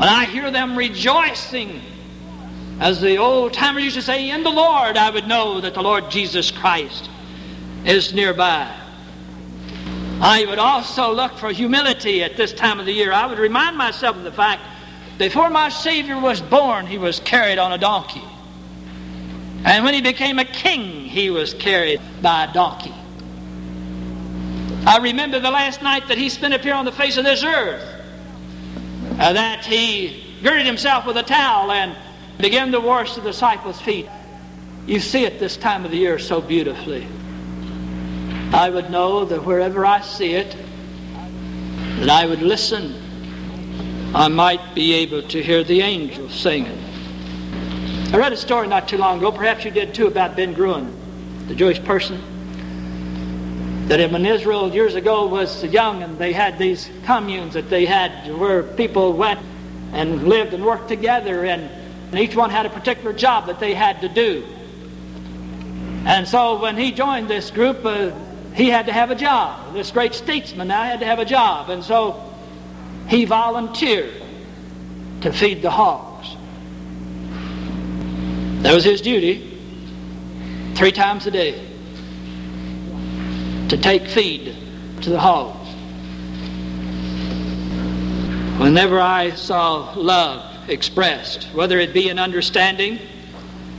When 0.03 0.09
I 0.09 0.25
hear 0.25 0.51
them 0.51 0.75
rejoicing, 0.75 1.81
as 2.81 3.01
the 3.01 3.19
old 3.19 3.53
timers 3.53 3.85
used 3.85 3.95
to 3.95 4.03
say, 4.03 4.31
in 4.31 4.43
the 4.43 4.51
Lord, 4.51 4.97
I 4.97 5.11
would 5.11 5.29
know 5.29 5.61
that 5.61 5.75
the 5.75 5.81
Lord 5.81 6.11
Jesus 6.11 6.51
Christ 6.51 7.09
is 7.85 8.13
nearby. 8.13 8.69
I 10.21 10.45
would 10.47 10.59
also 10.59 11.13
look 11.13 11.39
for 11.39 11.51
humility 11.51 12.25
at 12.25 12.37
this 12.37 12.53
time 12.53 12.81
of 12.81 12.87
the 12.87 12.93
year. 12.93 13.13
I 13.13 13.27
would 13.27 13.39
remind 13.39 13.77
myself 13.77 14.17
of 14.17 14.25
the 14.25 14.33
fact 14.33 14.63
before 15.19 15.51
my 15.51 15.69
Savior 15.69 16.19
was 16.19 16.41
born, 16.41 16.89
he 16.89 16.99
was 16.99 17.21
carried 17.21 17.59
on 17.59 17.73
a 17.73 17.79
donkey. 17.79 18.25
And 19.65 19.85
when 19.85 19.95
he 19.95 20.01
became 20.01 20.41
a 20.41 20.45
king, 20.45 21.05
he 21.05 21.31
was 21.31 21.55
carried 21.55 22.01
by 22.21 22.47
a 22.47 22.53
donkey. 22.53 22.95
I 24.85 24.99
remember 24.99 25.39
the 25.39 25.53
last 25.53 25.81
night 25.81 26.09
that 26.09 26.19
he 26.19 26.29
spent 26.29 26.55
up 26.55 26.63
here 26.63 26.75
on 26.75 26.87
the 26.87 26.91
face 26.91 27.19
of 27.19 27.25
this 27.25 27.45
earth, 27.45 27.92
uh, 29.19 29.33
that 29.33 29.65
he 29.65 30.39
girded 30.43 30.67
himself 30.67 31.07
with 31.07 31.17
a 31.17 31.23
towel 31.23 31.71
and 31.71 31.97
began 32.39 32.73
to 32.73 32.81
wash 32.81 33.15
the 33.15 33.21
disciples' 33.21 33.81
feet. 33.81 34.09
You 34.87 34.99
see 35.01 35.25
it 35.25 35.39
this 35.39 35.57
time 35.57 35.85
of 35.85 35.91
the 35.91 35.97
year 35.97 36.19
so 36.19 36.41
beautifully. 36.41 37.07
I 38.53 38.69
would 38.69 38.91
know 38.91 39.25
that 39.25 39.45
wherever 39.45 39.87
I 39.87 40.01
see 40.01 40.33
it, 40.33 40.57
that 42.01 42.11
I 42.11 42.27
would 42.27 42.43
listen. 42.43 43.01
I 44.15 44.29
might 44.29 44.75
be 44.75 44.93
able 44.95 45.23
to 45.23 45.43
hear 45.43 45.63
the 45.65 45.81
angels 45.81 46.35
singing. 46.35 46.79
I 48.13 48.19
read 48.19 48.33
a 48.33 48.37
story 48.37 48.69
not 48.69 48.89
too 48.89 48.99
long 48.99 49.19
ago, 49.19 49.33
perhaps 49.33 49.65
you 49.65 49.71
did 49.71 49.95
too, 49.95 50.07
about 50.07 50.37
Ben-Gurion, 50.37 51.49
the 51.49 51.55
Jewish 51.55 51.83
person. 51.83 52.21
That 53.89 54.01
in 54.01 54.25
Israel 54.25 54.73
years 54.73 54.95
ago 54.95 55.27
was 55.27 55.65
young 55.65 56.03
and 56.03 56.17
they 56.17 56.33
had 56.33 56.57
these 56.57 56.89
communes 57.05 57.55
that 57.55 57.69
they 57.69 57.85
had 57.85 58.33
where 58.39 58.63
people 58.63 59.13
went 59.13 59.41
and 59.93 60.29
lived 60.29 60.55
and 60.55 60.65
worked 60.65 60.89
together 60.89 61.45
and, 61.45 61.63
and 61.63 62.19
each 62.19 62.37
one 62.37 62.51
had 62.51 62.65
a 62.65 62.71
particular 62.71 63.13
job 63.13 63.47
that 63.47 63.61
they 63.61 63.75
had 63.75 64.01
to 64.01 64.09
do. 64.09 64.47
And 66.07 66.27
so 66.27 66.61
when 66.61 66.77
he 66.77 66.93
joined 66.93 67.29
this 67.29 67.51
group, 67.51 67.85
uh, 67.85 68.13
he 68.55 68.69
had 68.69 68.87
to 68.87 68.93
have 68.93 69.11
a 69.11 69.15
job. 69.15 69.73
This 69.75 69.91
great 69.91 70.15
statesman 70.15 70.69
now 70.69 70.83
had 70.85 71.01
to 71.01 71.07
have 71.07 71.19
a 71.19 71.25
job. 71.25 71.69
And 71.71 71.83
so 71.85 72.33
he 73.09 73.25
volunteered 73.25 74.15
to 75.23 75.33
feed 75.33 75.63
the 75.63 75.71
hogs. 75.71 76.37
That 78.63 78.75
was 78.75 78.85
his 78.85 79.01
duty 79.01 79.59
three 80.75 80.93
times 80.93 81.27
a 81.27 81.31
day 81.31 81.72
to 83.73 83.79
take 83.79 84.07
feed 84.07 84.55
to 85.01 85.09
the 85.09 85.19
hogs. 85.19 85.67
Whenever 88.61 89.01
I 89.01 89.31
saw 89.31 89.95
love 89.95 90.69
expressed, 90.69 91.45
whether 91.55 91.79
it 91.79 91.95
be 91.95 92.11
in 92.11 92.19
understanding, 92.19 92.99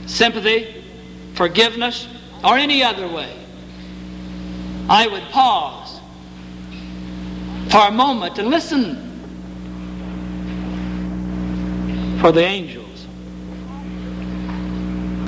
sympathy, 0.06 0.82
forgiveness, 1.34 2.08
or 2.42 2.58
any 2.58 2.82
other 2.82 3.06
way, 3.06 3.32
I 4.88 5.06
would 5.06 5.22
pause 5.30 6.00
for 7.70 7.86
a 7.86 7.92
moment 7.92 8.40
and 8.40 8.48
listen 8.48 8.96
for 12.20 12.32
the 12.32 12.42
angels. 12.42 13.04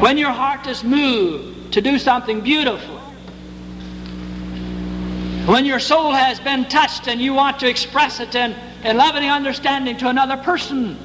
When 0.01 0.19
your 0.19 0.33
heart 0.33 0.67
is 0.67 0.83
moved 0.83 1.73
to 1.75 1.81
do 1.81 2.01
something 2.01 2.41
beautiful, 2.41 2.96
when 5.47 5.65
your 5.65 5.79
soul 5.79 6.13
has 6.13 6.41
been 6.41 6.65
touched 6.65 7.07
and 7.07 7.21
you 7.21 7.33
want 7.33 7.61
to 7.61 7.69
express 7.69 8.19
it 8.19 8.35
in, 8.35 8.55
in 8.85 8.97
loving 8.97 9.23
understanding 9.25 9.97
to 9.99 10.09
another 10.09 10.37
person, 10.37 10.97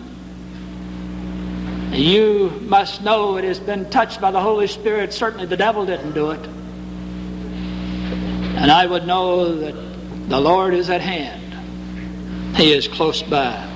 you 1.92 2.50
must 2.64 3.04
know 3.04 3.38
it 3.38 3.44
has 3.44 3.60
been 3.60 3.90
touched 3.90 4.20
by 4.20 4.32
the 4.32 4.40
Holy 4.40 4.66
Spirit. 4.66 5.14
Certainly 5.14 5.46
the 5.46 5.58
devil 5.58 5.86
didn't 5.86 6.14
do 6.14 6.32
it. 6.32 6.44
And 8.56 8.72
I 8.72 8.86
would 8.86 9.06
know 9.06 9.56
that 9.56 9.76
the 10.30 10.40
Lord 10.40 10.74
is 10.74 10.90
at 10.90 11.02
hand. 11.02 12.56
He 12.56 12.74
is 12.74 12.88
close 12.88 13.22
by. 13.22 13.68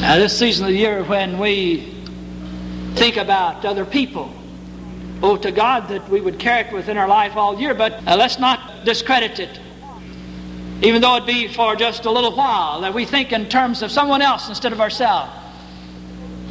Now, 0.00 0.16
this 0.16 0.38
season 0.38 0.66
of 0.66 0.72
the 0.72 0.76
year 0.76 1.04
when 1.04 1.38
we 1.38 1.94
think 2.94 3.16
about 3.16 3.64
other 3.64 3.84
people, 3.84 4.32
oh, 5.24 5.36
to 5.38 5.50
God 5.50 5.88
that 5.88 6.06
we 6.10 6.20
would 6.20 6.38
carry 6.38 6.68
it 6.68 6.72
within 6.72 6.98
our 6.98 7.08
life 7.08 7.34
all 7.34 7.58
year, 7.58 7.72
but 7.72 7.94
uh, 8.06 8.14
let's 8.14 8.38
not 8.38 8.84
discredit 8.84 9.40
it. 9.40 9.58
Even 10.82 11.00
though 11.00 11.16
it 11.16 11.24
be 11.24 11.48
for 11.48 11.74
just 11.76 12.04
a 12.04 12.10
little 12.10 12.36
while, 12.36 12.82
that 12.82 12.92
we 12.92 13.06
think 13.06 13.32
in 13.32 13.48
terms 13.48 13.80
of 13.80 13.90
someone 13.90 14.20
else 14.20 14.50
instead 14.50 14.72
of 14.72 14.82
ourselves. 14.82 15.32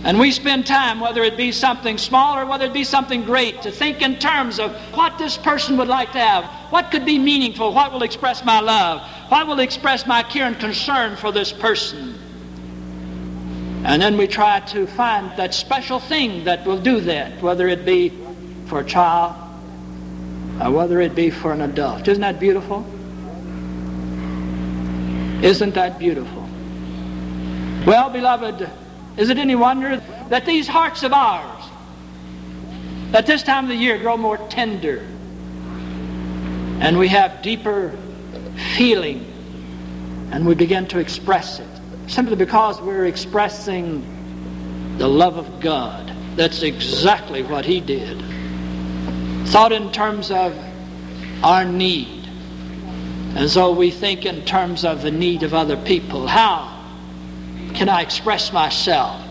And 0.04 0.20
we 0.20 0.32
spend 0.32 0.66
time, 0.66 1.00
whether 1.00 1.22
it 1.22 1.38
be 1.38 1.52
something 1.52 2.00
small 2.00 2.36
or 2.38 2.48
whether 2.48 2.66
it 2.66 2.74
be 2.74 2.84
something 2.84 3.24
great, 3.24 3.62
to 3.62 3.72
think 3.72 4.02
in 4.02 4.18
terms 4.18 4.60
of 4.60 4.76
what 4.96 5.20
this 5.20 5.38
person 5.38 5.78
would 5.78 5.88
like 5.88 6.12
to 6.14 6.20
have. 6.20 6.44
What 6.72 6.90
could 6.90 7.06
be 7.06 7.20
meaningful? 7.20 7.74
What 7.74 7.94
will 7.94 8.02
express 8.02 8.44
my 8.44 8.60
love? 8.60 9.08
What 9.30 9.46
will 9.46 9.60
express 9.60 10.08
my 10.08 10.24
care 10.24 10.48
and 10.48 10.60
concern 10.60 11.16
for 11.16 11.32
this 11.32 11.54
person? 11.54 12.16
And 13.86 14.02
then 14.02 14.18
we 14.18 14.28
try 14.28 14.62
to 14.62 14.88
find 14.88 15.32
that 15.38 15.54
special 15.54 16.00
thing 16.00 16.46
that 16.46 16.66
will 16.66 16.80
do 16.80 17.02
that, 17.02 17.40
whether 17.42 17.68
it 17.68 17.86
be 17.86 18.23
for 18.66 18.80
a 18.80 18.86
child 18.86 19.36
or 20.62 20.72
whether 20.72 21.02
it 21.02 21.16
be 21.16 21.30
for 21.30 21.52
an 21.52 21.62
adult. 21.62 22.08
Isn't 22.08 22.22
that 22.22 22.40
beautiful? 22.40 22.86
Isn't 25.44 25.74
that 25.74 26.00
beautiful? 26.00 26.48
Well, 27.86 28.10
beloved, 28.10 28.70
is 29.18 29.30
it 29.30 29.38
any 29.38 29.56
wonder 29.56 29.98
that 30.30 30.46
these 30.46 30.68
hearts 30.68 31.04
of 31.04 31.12
ours, 31.12 31.64
at 33.14 33.26
this 33.26 33.44
time 33.44 33.66
of 33.66 33.70
the 33.70 33.76
year, 33.76 33.98
grow 33.98 34.18
more 34.18 34.38
tender 34.50 35.06
and 36.80 36.98
we 36.98 37.08
have 37.08 37.42
deeper 37.42 37.98
feeling 38.76 39.26
and 40.32 40.46
we 40.46 40.56
begin 40.56 40.88
to 40.88 41.00
express 41.00 41.60
it 41.60 41.68
simply 42.08 42.36
because 42.36 42.82
we're 42.82 43.06
expressing 43.06 44.04
the 44.98 45.08
love 45.08 45.38
of 45.38 45.60
God. 45.60 46.12
That's 46.36 46.62
exactly 46.64 47.44
what 47.44 47.66
He 47.66 47.80
did. 47.80 48.22
Thought 49.46 49.72
in 49.72 49.92
terms 49.92 50.32
of 50.32 50.58
our 51.44 51.66
need. 51.66 52.28
And 53.36 53.50
so 53.50 53.72
we 53.72 53.92
think 53.92 54.26
in 54.26 54.46
terms 54.46 54.86
of 54.86 55.02
the 55.02 55.12
need 55.12 55.44
of 55.44 55.54
other 55.54 55.78
people. 55.78 56.28
How 56.28 56.70
can 57.74 57.90
I 57.90 58.02
express 58.02 58.54
myself 58.54 59.22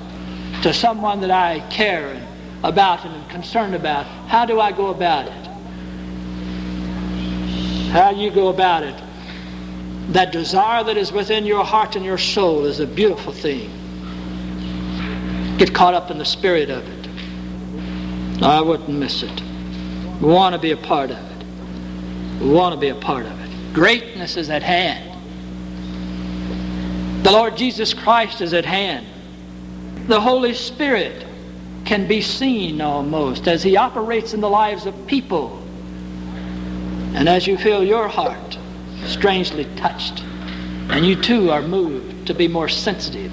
to 0.63 0.75
someone 0.75 1.21
that 1.21 1.31
I 1.31 1.61
care 1.71 2.21
about 2.63 3.05
and 3.05 3.15
am 3.15 3.29
concerned 3.29 3.75
about? 3.75 4.07
How 4.29 4.45
do 4.45 4.61
I 4.61 4.73
go 4.73 4.89
about 4.89 5.27
it? 5.27 5.47
How 7.93 8.11
you 8.11 8.31
go 8.31 8.49
about 8.49 8.83
it? 8.83 9.01
That 10.13 10.33
desire 10.33 10.83
that 10.85 10.97
is 10.97 11.13
within 11.13 11.45
your 11.47 11.65
heart 11.65 11.95
and 11.95 12.05
your 12.05 12.19
soul 12.19 12.65
is 12.65 12.81
a 12.81 12.87
beautiful 12.87 13.33
thing. 13.33 13.71
Get 15.59 15.73
caught 15.75 15.95
up 15.95 16.11
in 16.11 16.19
the 16.19 16.25
spirit 16.25 16.71
of 16.71 16.85
it. 16.89 18.43
I 18.43 18.61
wouldn't 18.61 18.89
miss 18.89 19.23
it. 19.23 19.43
We 20.21 20.29
want 20.29 20.55
to 20.55 20.61
be 20.61 20.71
a 20.71 20.77
part 20.77 21.11
of 21.11 21.19
it. 21.19 21.47
We 22.41 22.51
want 22.51 22.75
to 22.75 22.81
be 22.81 22.89
a 22.89 22.95
part 22.95 23.27
of 23.27 23.41
it. 23.41 23.75
Greatness 23.75 24.37
is 24.37 24.51
at 24.51 24.63
hand. 24.63 25.09
The 27.25 27.31
Lord 27.31 27.57
Jesus 27.57 27.95
Christ 27.95 28.41
is 28.41 28.53
at 28.53 28.65
hand. 28.65 29.07
The 30.09 30.21
Holy 30.21 30.55
Spirit 30.55 31.25
can 31.85 32.07
be 32.09 32.21
seen 32.21 32.81
almost 32.81 33.47
as 33.47 33.63
He 33.63 33.77
operates 33.77 34.35
in 34.35 34.41
the 34.41 34.51
lives 34.51 34.87
of 34.87 35.07
people. 35.07 35.63
And 37.15 37.29
as 37.29 37.47
you 37.47 37.57
feel 37.57 37.85
your 37.85 38.09
heart 38.09 38.59
strangely 39.07 39.67
touched, 39.77 40.25
and 40.91 41.07
you 41.07 41.15
too 41.21 41.51
are 41.51 41.63
moved 41.63 42.27
to 42.27 42.35
be 42.35 42.49
more 42.49 42.69
sensitive, 42.69 43.33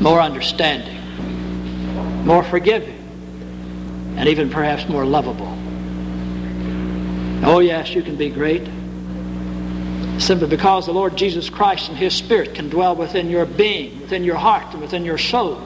more 0.00 0.20
understanding, 0.20 0.96
more 2.24 2.42
forgiving, 2.44 2.99
and 4.20 4.28
even 4.28 4.50
perhaps 4.50 4.86
more 4.86 5.06
lovable. 5.06 5.48
Oh, 7.42 7.60
yes, 7.60 7.94
you 7.94 8.02
can 8.02 8.16
be 8.16 8.28
great 8.28 8.68
simply 10.18 10.46
because 10.46 10.84
the 10.84 10.92
Lord 10.92 11.16
Jesus 11.16 11.48
Christ 11.48 11.88
and 11.88 11.96
His 11.96 12.14
Spirit 12.14 12.54
can 12.54 12.68
dwell 12.68 12.94
within 12.94 13.30
your 13.30 13.46
being, 13.46 13.98
within 14.02 14.22
your 14.22 14.36
heart, 14.36 14.74
and 14.74 14.82
within 14.82 15.06
your 15.06 15.16
soul. 15.16 15.56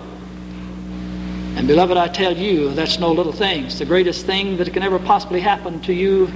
And 1.56 1.66
beloved, 1.66 1.96
I 1.96 2.06
tell 2.06 2.36
you, 2.36 2.72
that's 2.74 3.00
no 3.00 3.10
little 3.10 3.32
thing. 3.32 3.64
It's 3.64 3.80
the 3.80 3.86
greatest 3.86 4.24
thing 4.24 4.56
that 4.58 4.72
can 4.72 4.84
ever 4.84 5.00
possibly 5.00 5.40
happen 5.40 5.80
to 5.80 5.92
you 5.92 6.26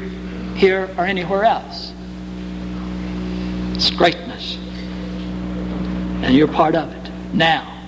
here 0.57 0.93
or 0.99 1.05
anywhere 1.05 1.45
else. 1.45 1.93
It's 3.75 3.91
greatness. 3.91 4.57
And 6.25 6.35
you're 6.35 6.49
part 6.49 6.75
of 6.75 6.91
it 6.93 7.13
now. 7.33 7.81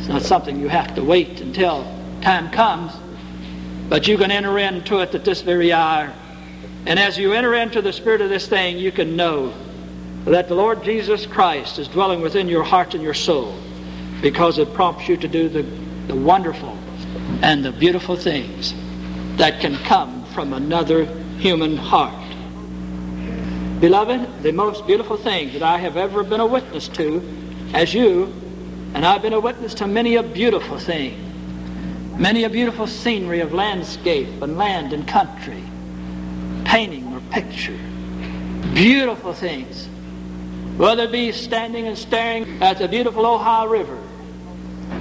It's 0.00 0.08
not 0.08 0.22
something 0.22 0.58
you 0.58 0.66
have 0.66 0.92
to 0.96 1.04
wait 1.04 1.40
until 1.40 1.84
time 2.20 2.50
comes, 2.50 2.92
but 3.88 4.06
you 4.06 4.18
can 4.18 4.30
enter 4.30 4.58
into 4.58 4.98
it 4.98 5.14
at 5.14 5.24
this 5.24 5.42
very 5.42 5.72
hour 5.72 6.12
and 6.88 6.98
as 6.98 7.18
you 7.18 7.34
enter 7.34 7.54
into 7.54 7.82
the 7.82 7.92
spirit 7.92 8.22
of 8.22 8.30
this 8.30 8.46
thing, 8.46 8.78
you 8.78 8.90
can 8.92 9.14
know 9.14 9.52
that 10.24 10.48
the 10.48 10.54
Lord 10.54 10.82
Jesus 10.82 11.26
Christ 11.26 11.78
is 11.78 11.86
dwelling 11.88 12.22
within 12.22 12.48
your 12.48 12.62
heart 12.62 12.94
and 12.94 13.02
your 13.02 13.14
soul 13.14 13.54
because 14.22 14.58
it 14.58 14.72
prompts 14.72 15.06
you 15.06 15.16
to 15.18 15.28
do 15.28 15.50
the, 15.50 15.62
the 16.06 16.16
wonderful 16.16 16.76
and 17.42 17.64
the 17.64 17.72
beautiful 17.72 18.16
things 18.16 18.74
that 19.36 19.60
can 19.60 19.76
come 19.84 20.24
from 20.26 20.54
another 20.54 21.04
human 21.38 21.76
heart. 21.76 22.14
Beloved, 23.80 24.42
the 24.42 24.52
most 24.52 24.86
beautiful 24.86 25.16
thing 25.16 25.52
that 25.52 25.62
I 25.62 25.78
have 25.78 25.96
ever 25.96 26.24
been 26.24 26.40
a 26.40 26.46
witness 26.46 26.88
to, 26.88 27.22
as 27.74 27.94
you, 27.94 28.32
and 28.94 29.04
I've 29.04 29.20
been 29.20 29.34
a 29.34 29.40
witness 29.40 29.74
to 29.74 29.86
many 29.86 30.16
a 30.16 30.22
beautiful 30.22 30.78
thing, 30.78 31.27
many 32.18 32.44
a 32.44 32.50
beautiful 32.50 32.86
scenery 32.86 33.40
of 33.40 33.54
landscape 33.54 34.42
and 34.42 34.58
land 34.58 34.92
and 34.92 35.06
country 35.06 35.62
painting 36.64 37.14
or 37.14 37.20
picture. 37.32 37.78
Beautiful 38.74 39.32
things. 39.32 39.88
Whether 40.76 41.04
it 41.04 41.12
be 41.12 41.32
standing 41.32 41.86
and 41.86 41.96
staring 41.96 42.62
at 42.62 42.78
the 42.78 42.88
beautiful 42.88 43.24
Ohio 43.24 43.66
River 43.68 43.98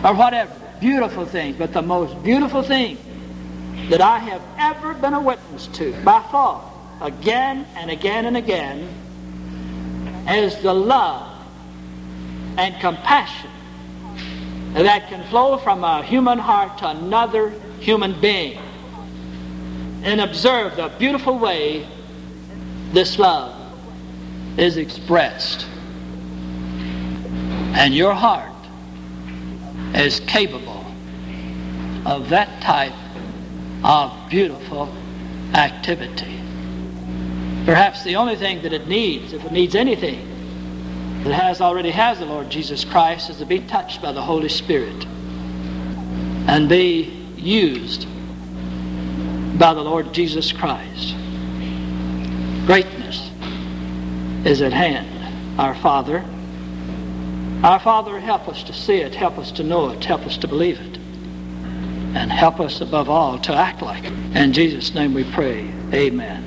or 0.04 0.14
whatever. 0.14 0.54
Beautiful 0.80 1.26
things. 1.26 1.58
But 1.58 1.74
the 1.74 1.82
most 1.82 2.24
beautiful 2.24 2.62
thing 2.62 2.98
that 3.90 4.00
I 4.00 4.20
have 4.20 4.42
ever 4.58 4.94
been 4.94 5.14
a 5.14 5.20
witness 5.20 5.68
to 5.68 5.92
by 6.04 6.22
far, 6.32 6.64
again 7.02 7.68
and 7.76 7.92
again 7.92 8.26
and 8.26 8.38
again, 8.38 8.88
is 10.30 10.56
the 10.62 10.74
love 10.74 11.46
and 12.58 12.80
compassion 12.80 13.50
that 14.86 15.08
can 15.10 15.24
flow 15.30 15.58
from 15.58 15.84
a 15.84 16.04
human 16.04 16.38
heart 16.38 16.78
to 16.80 16.90
another 16.90 17.50
human 17.80 18.20
being 18.20 18.60
and 20.04 20.22
observe 20.22 20.76
the 20.76 20.90
beautiful 21.00 21.38
way 21.40 21.88
this 22.92 23.18
love 23.18 23.56
is 24.58 24.78
expressed. 24.78 25.66
And 27.74 27.94
your 27.94 28.14
heart 28.14 28.52
is 29.94 30.20
capable 30.22 30.86
of 32.06 32.30
that 32.30 32.62
type 32.62 32.94
of 33.84 34.14
beautiful 34.30 34.94
activity. 35.54 36.40
Perhaps 37.66 38.04
the 38.04 38.16
only 38.16 38.36
thing 38.36 38.62
that 38.62 38.74
it 38.74 38.88
needs, 38.88 39.34
if 39.34 39.44
it 39.44 39.52
needs 39.52 39.76
anything, 39.76 40.37
that 41.28 41.34
has 41.34 41.60
already 41.60 41.92
has 41.92 42.20
the 42.20 42.26
Lord 42.26 42.50
Jesus 42.50 42.86
Christ, 42.86 43.30
is 43.30 43.38
to 43.40 43.46
be 43.46 43.60
touched 43.60 44.02
by 44.02 44.14
the 44.14 44.22
Holy 44.22 44.48
Spirit 44.48 45.06
and 46.48 46.70
be 46.70 47.04
used 47.36 48.08
by 49.60 49.74
the 49.74 49.82
Lord 49.82 50.14
Jesus 50.14 50.54
Christ. 50.54 51.16
Greatness 52.66 53.30
is 54.46 54.62
at 54.62 54.72
hand, 54.72 55.60
our 55.60 55.76
Father. 55.76 56.24
Our 57.62 57.80
Father, 57.82 58.20
help 58.20 58.48
us 58.48 58.64
to 58.64 58.72
see 58.72 58.98
it, 58.98 59.14
help 59.14 59.38
us 59.38 59.52
to 59.54 59.64
know 59.64 59.90
it, 59.90 60.06
help 60.06 60.22
us 60.22 60.38
to 60.38 60.48
believe 60.48 60.80
it, 60.80 60.98
and 62.16 62.32
help 62.32 62.62
us 62.62 62.80
above 62.80 63.10
all 63.10 63.38
to 63.40 63.54
act 63.54 63.82
like 63.82 64.06
it. 64.06 64.14
In 64.34 64.54
Jesus' 64.54 64.94
name 64.94 65.14
we 65.14 65.26
pray. 65.34 65.70
Amen. 65.94 66.47